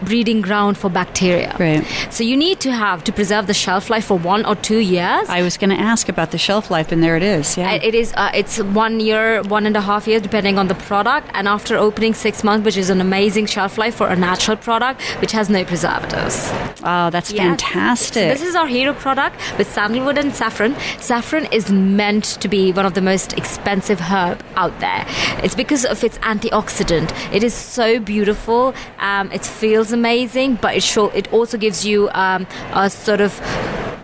[0.03, 1.55] breeding ground for bacteria.
[1.59, 1.85] Right.
[2.11, 5.29] So you need to have to preserve the shelf life for one or two years.
[5.29, 7.57] I was going to ask about the shelf life and there it is.
[7.57, 7.71] Yeah.
[7.73, 8.13] Uh, It is.
[8.17, 11.29] Uh, it's one year, one and a half years, depending on the product.
[11.35, 15.01] And after opening six months, which is an amazing shelf life for a natural product,
[15.21, 16.51] which has no preservatives.
[16.85, 17.41] oh, that's Yes.
[17.43, 18.37] fantastic.
[18.39, 20.75] So this is our hero product with sandalwood and saffron.
[20.99, 25.07] Saffron is meant to be one of the most expensive herb out there.
[25.45, 27.13] It's because of its antioxidant.
[27.33, 28.75] It is so beautiful.
[28.99, 30.83] Um, it feels amazing, but it
[31.15, 33.41] it also gives you um, a sort of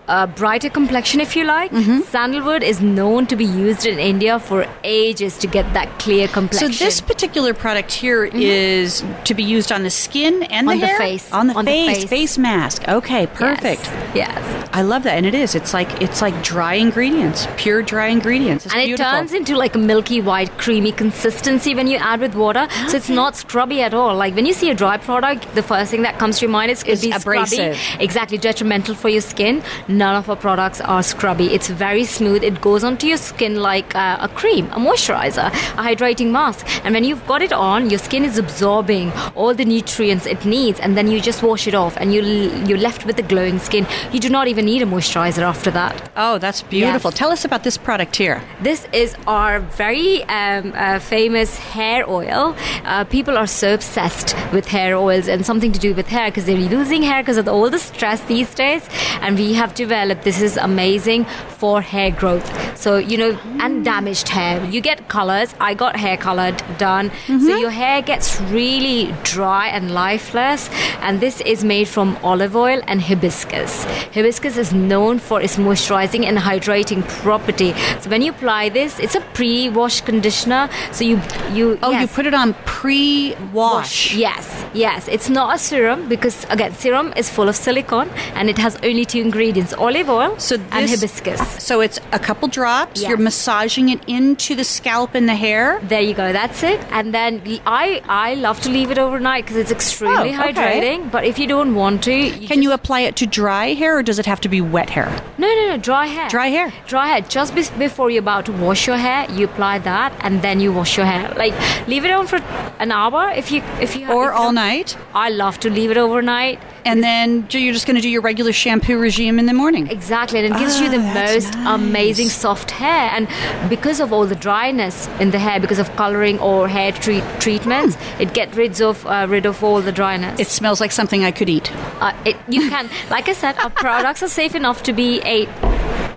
[0.09, 1.71] a brighter complexion, if you like.
[1.71, 2.01] Mm-hmm.
[2.03, 6.73] Sandalwood is known to be used in India for ages to get that clear complexion.
[6.73, 10.87] so this particular product here is to be used on the skin and On the
[10.87, 11.31] the face.
[11.33, 12.09] on the On the face, face.
[12.09, 12.89] face mask.
[12.89, 13.83] Okay, perfect.
[13.85, 14.17] Yes.
[14.17, 14.69] yes.
[14.73, 15.55] I love that, and it is.
[15.55, 18.67] It's like it's like dry ingredients, pure dry ingredients.
[18.67, 19.07] It's and beautiful.
[19.13, 22.97] it turns into like a milky white creamy consistency when you add with water so
[22.97, 26.03] it's not scrubby at all like when you see a dry product the first thing
[26.03, 27.77] that comes to your mind is could Is be abrasive.
[27.77, 29.63] scrubby exactly detrimental for your skin
[29.99, 31.47] none of our products are scrubby.
[31.53, 32.43] It's very smooth.
[32.45, 36.67] It goes onto your skin like uh, a cream, a moisturizer, a hydrating mask.
[36.85, 40.81] And when you've got it on, your skin is absorbing all the nutrients it needs,
[40.81, 42.23] and then you just wash it off, and you
[42.69, 43.87] you're left with a glowing skin.
[44.13, 46.11] You do not even need a moisturizer after that.
[46.17, 47.11] Oh, that's beautiful.
[47.11, 47.19] Yes.
[47.19, 48.43] Tell us about this product here.
[48.63, 52.55] This is our very um, uh, famous hair oil.
[52.85, 56.45] Uh, people are so obsessed with hair oils and something to do with hair because
[56.47, 58.83] they're losing hair because of all the stress these days.
[59.21, 61.25] And we have developed this is amazing
[61.61, 62.47] for hair growth.
[62.79, 63.31] So you know,
[63.65, 63.85] and mm.
[63.85, 64.65] damaged hair.
[64.65, 65.55] You get colors.
[65.69, 67.11] I got hair colored done.
[67.27, 67.61] So mm-hmm.
[67.65, 70.69] your hair gets really dry and lifeless.
[71.01, 73.85] And this is made from olive oil and hibiscus.
[74.15, 77.73] Hibiscus is known for its moisturizing and hydrating property.
[78.01, 80.69] So when you apply this, it's a pre-wash conditioner.
[80.93, 81.21] So you
[81.53, 84.15] you Oh, you put it on pre-wash.
[84.15, 85.09] Yes, yes.
[85.09, 89.05] It's not a serum because again, serum is full of silicone and it has only
[89.05, 91.41] two ingredients: olive oil So and hibiscus.
[91.65, 93.01] So it's a couple drops.
[93.01, 93.09] Yes.
[93.09, 95.81] You're massaging it into the scalp and the hair.
[95.83, 96.33] There you go.
[96.33, 96.81] That's it.
[96.91, 100.53] And then I I love to leave it overnight because it's extremely Oh, okay.
[100.53, 101.11] hydrating.
[101.11, 104.03] But if you don't want to, you Can you apply it to dry hair or
[104.03, 105.09] does it have to be wet hair?
[105.39, 105.77] No, no, no.
[105.77, 106.29] Dry hair.
[106.29, 106.73] Dry hair.
[106.87, 107.21] Dry hair.
[107.23, 110.73] Just be- before you're about to wash your hair, you apply that, and then you
[110.73, 111.33] wash your hair.
[111.37, 111.55] Like
[111.89, 112.41] leave it on for
[112.79, 114.97] an hour if you if you Or if you all night?
[115.15, 116.59] I love to leave it overnight.
[116.85, 119.89] And then you're just going to do your regular shampoo regime in the morning.
[119.89, 121.81] Exactly, and it gives you Ah, the most nice.
[121.81, 123.11] amazing soft hair.
[123.13, 123.29] And
[123.69, 127.97] because of all the dryness in the hair, because of coloring or hair treat- treatments,
[128.19, 130.39] it get rid of uh, rid of all the dryness.
[130.41, 131.71] It smells like something I could eat.
[132.01, 135.49] uh, it, you can, like I said, our products are safe enough to be ate.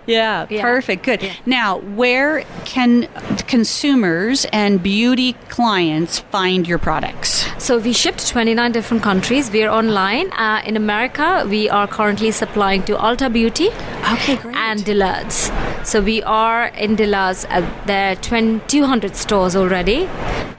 [0.08, 0.62] Yeah, Yeah.
[0.62, 1.04] perfect.
[1.04, 1.22] Good.
[1.22, 1.34] Yeah.
[1.46, 3.08] Now, where can
[3.48, 7.46] consumers and beauty clients find your products?
[7.60, 9.52] So we ship to 29 different countries.
[9.52, 10.32] We are online.
[10.34, 13.70] Uh, in America, we are currently supplying to Ulta Beauty
[14.14, 14.56] Okay, great.
[14.56, 15.52] and Dillard's.
[15.84, 17.46] So we are in Dillard's.
[17.46, 20.10] Uh, there are 200 stores already,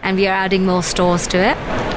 [0.02, 1.91] and we are adding more stores to it.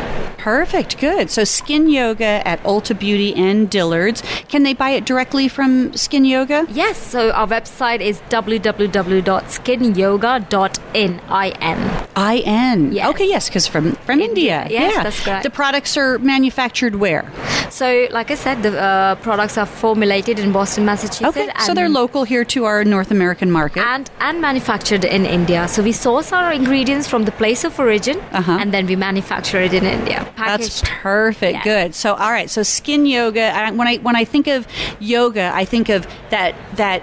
[0.46, 1.00] Perfect.
[1.00, 1.32] Good.
[1.32, 4.22] So, Skin Yoga at Ulta Beauty and Dillard's.
[4.48, 6.68] Can they buy it directly from Skin Yoga?
[6.70, 11.20] Yes, so our website is www.skinyoga.in.
[11.30, 12.08] I-N.
[12.16, 12.92] I N.
[12.94, 13.10] Yes.
[13.10, 14.62] Okay, yes, because from from India.
[14.62, 14.80] India.
[14.80, 15.04] Yes, yeah.
[15.04, 15.44] that's correct.
[15.44, 17.26] The products are manufactured where?
[17.72, 21.36] So, like I said, the uh, products are formulated in Boston, Massachusetts.
[21.38, 23.82] Okay, so they're local here to our North American market.
[23.84, 25.68] and and manufactured in India.
[25.68, 28.60] So we source our ingredients from the place of origin, Uh-huh.
[28.62, 30.24] and then we manufacture it in India.
[30.38, 31.54] That's perfect.
[31.54, 31.64] Yes.
[31.64, 31.96] Good.
[31.96, 32.50] So, all right.
[32.50, 33.42] So, skin yoga.
[33.56, 34.68] I, when I when I think of
[35.00, 37.02] yoga, I think of that that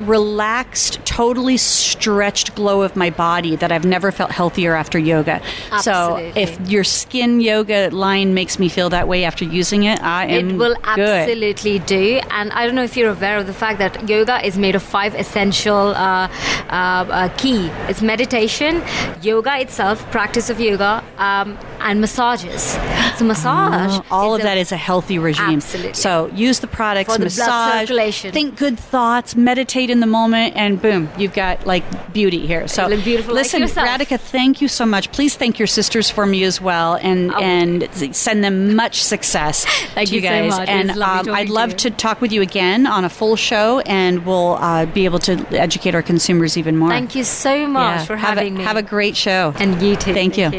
[0.00, 5.40] relaxed, totally stretched glow of my body that I've never felt healthier after yoga.
[5.82, 10.26] So, if your skin yoga line makes me feel that way after using it, I
[10.26, 10.98] am It will good.
[11.28, 12.20] absolutely do.
[12.30, 14.82] And I don't know if you're aware of the fact that yoga is made of
[14.82, 16.28] five essential uh,
[16.68, 17.66] uh, uh, key.
[17.88, 18.82] It's meditation,
[19.22, 22.78] yoga itself, practice of yoga, um, and massages.
[23.16, 23.98] So massage.
[23.98, 25.56] Oh, all of a- that is a healthy regime.
[25.56, 25.94] Absolutely.
[25.94, 28.32] So use the products, For the massage, circulation.
[28.32, 32.66] think good thoughts, meditate in the moment, and boom, you've got like beauty here.
[32.68, 33.88] So You look beautiful like listen, yourself.
[33.88, 35.10] Radhika, thank you so much.
[35.12, 37.38] Please thank your sisters for me as well, and Oh.
[37.38, 39.64] and send them much success
[39.94, 40.50] Thank to you you so guys.
[40.58, 40.68] much.
[40.68, 41.76] And um, I'd love you.
[41.78, 45.32] to talk with you again on a full show, and we'll uh, be able to
[45.50, 46.88] educate our consumers even more.
[46.90, 48.64] Thank you so much Yeah, for have having a, me.
[48.64, 49.52] Have a great show.
[49.58, 50.12] and you too.
[50.14, 50.50] Thank you.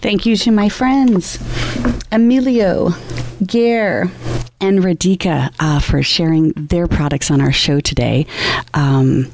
[0.00, 1.38] Thank you to my friends,
[2.10, 2.90] Emilio,
[3.44, 4.10] Geir,
[4.60, 8.26] and Radhika uh, for sharing their products on our show today.
[8.74, 9.30] Um,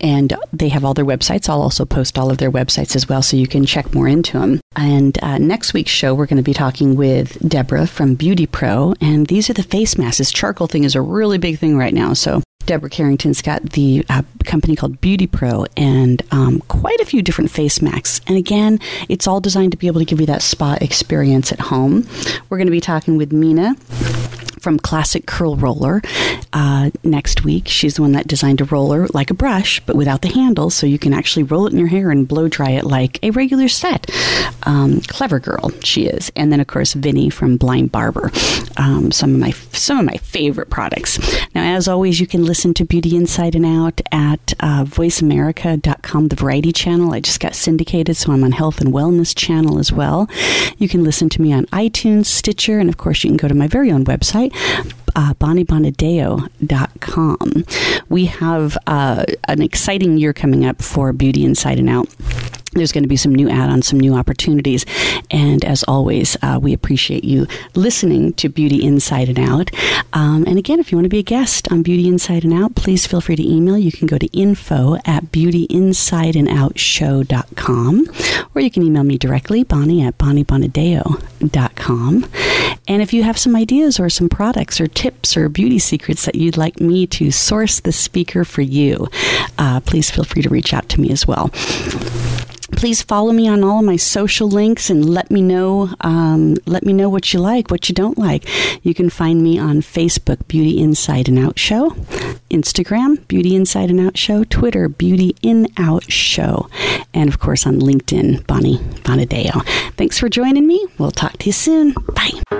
[0.00, 1.48] and they have all their websites.
[1.48, 4.38] I'll also post all of their websites as well so you can check more into
[4.38, 4.60] them.
[4.76, 8.94] And uh, next week's show, we're going to be talking with Deborah from Beauty Pro.
[9.00, 10.18] And these are the face masks.
[10.18, 12.14] This charcoal thing is a really big thing right now.
[12.14, 17.20] So Deborah Carrington's got the uh, company called Beauty Pro and um, quite a few
[17.20, 18.20] different face masks.
[18.26, 18.78] And again,
[19.08, 22.06] it's all designed to be able to give you that spa experience at home.
[22.48, 23.74] We're going to be talking with Mina
[24.60, 26.02] from Classic Curl Roller
[26.52, 27.68] uh, next week.
[27.68, 30.86] She's the one that designed a roller like a brush, but without the handle, so
[30.86, 33.68] you can actually roll it in your hair and blow dry it like a regular
[33.68, 34.10] set.
[34.64, 36.30] Um, clever girl, she is.
[36.36, 38.30] And then, of course, Vinny from Blind Barber.
[38.76, 41.18] Um, some of my some of my favorite products.
[41.54, 46.36] Now, as always, you can listen to Beauty Inside and Out at uh, VoiceAmerica.com, the
[46.36, 47.12] Variety channel.
[47.12, 50.28] I just got syndicated, so I'm on Health and Wellness channel as well.
[50.78, 53.54] You can listen to me on iTunes, Stitcher, and of course, you can go to
[53.54, 54.04] my very own
[54.50, 57.64] website, uh, BonnieBonadeo.com.
[58.08, 62.08] We have uh, an exciting year coming up for Beauty Inside and Out.
[62.72, 64.86] There's going to be some new add-ons, some new opportunities.
[65.30, 69.70] And as always, uh, we appreciate you listening to Beauty Inside and Out.
[70.12, 72.76] Um, and again, if you want to be a guest on Beauty Inside and Out,
[72.76, 73.76] please feel free to email.
[73.76, 78.06] You can go to info at beautyinsideandoutshow.com
[78.54, 82.26] or you can email me directly, Bonnie at bonniebonadeo.com.
[82.88, 86.36] And if you have some ideas or some products or tips or beauty secrets that
[86.36, 89.08] you'd like me to source the speaker for you,
[89.58, 91.50] uh, please feel free to reach out to me as well
[92.72, 96.84] please follow me on all of my social links and let me know um, let
[96.84, 98.44] me know what you like, what you don't like.
[98.84, 101.90] You can find me on Facebook, Beauty Inside and Out Show,
[102.50, 106.68] Instagram, Beauty Inside and Out Show, Twitter, Beauty In Out Show,
[107.14, 109.64] and of course on LinkedIn, Bonnie Bonadeo.
[109.96, 110.86] Thanks for joining me.
[110.98, 111.94] We'll talk to you soon.
[112.14, 112.59] Bye.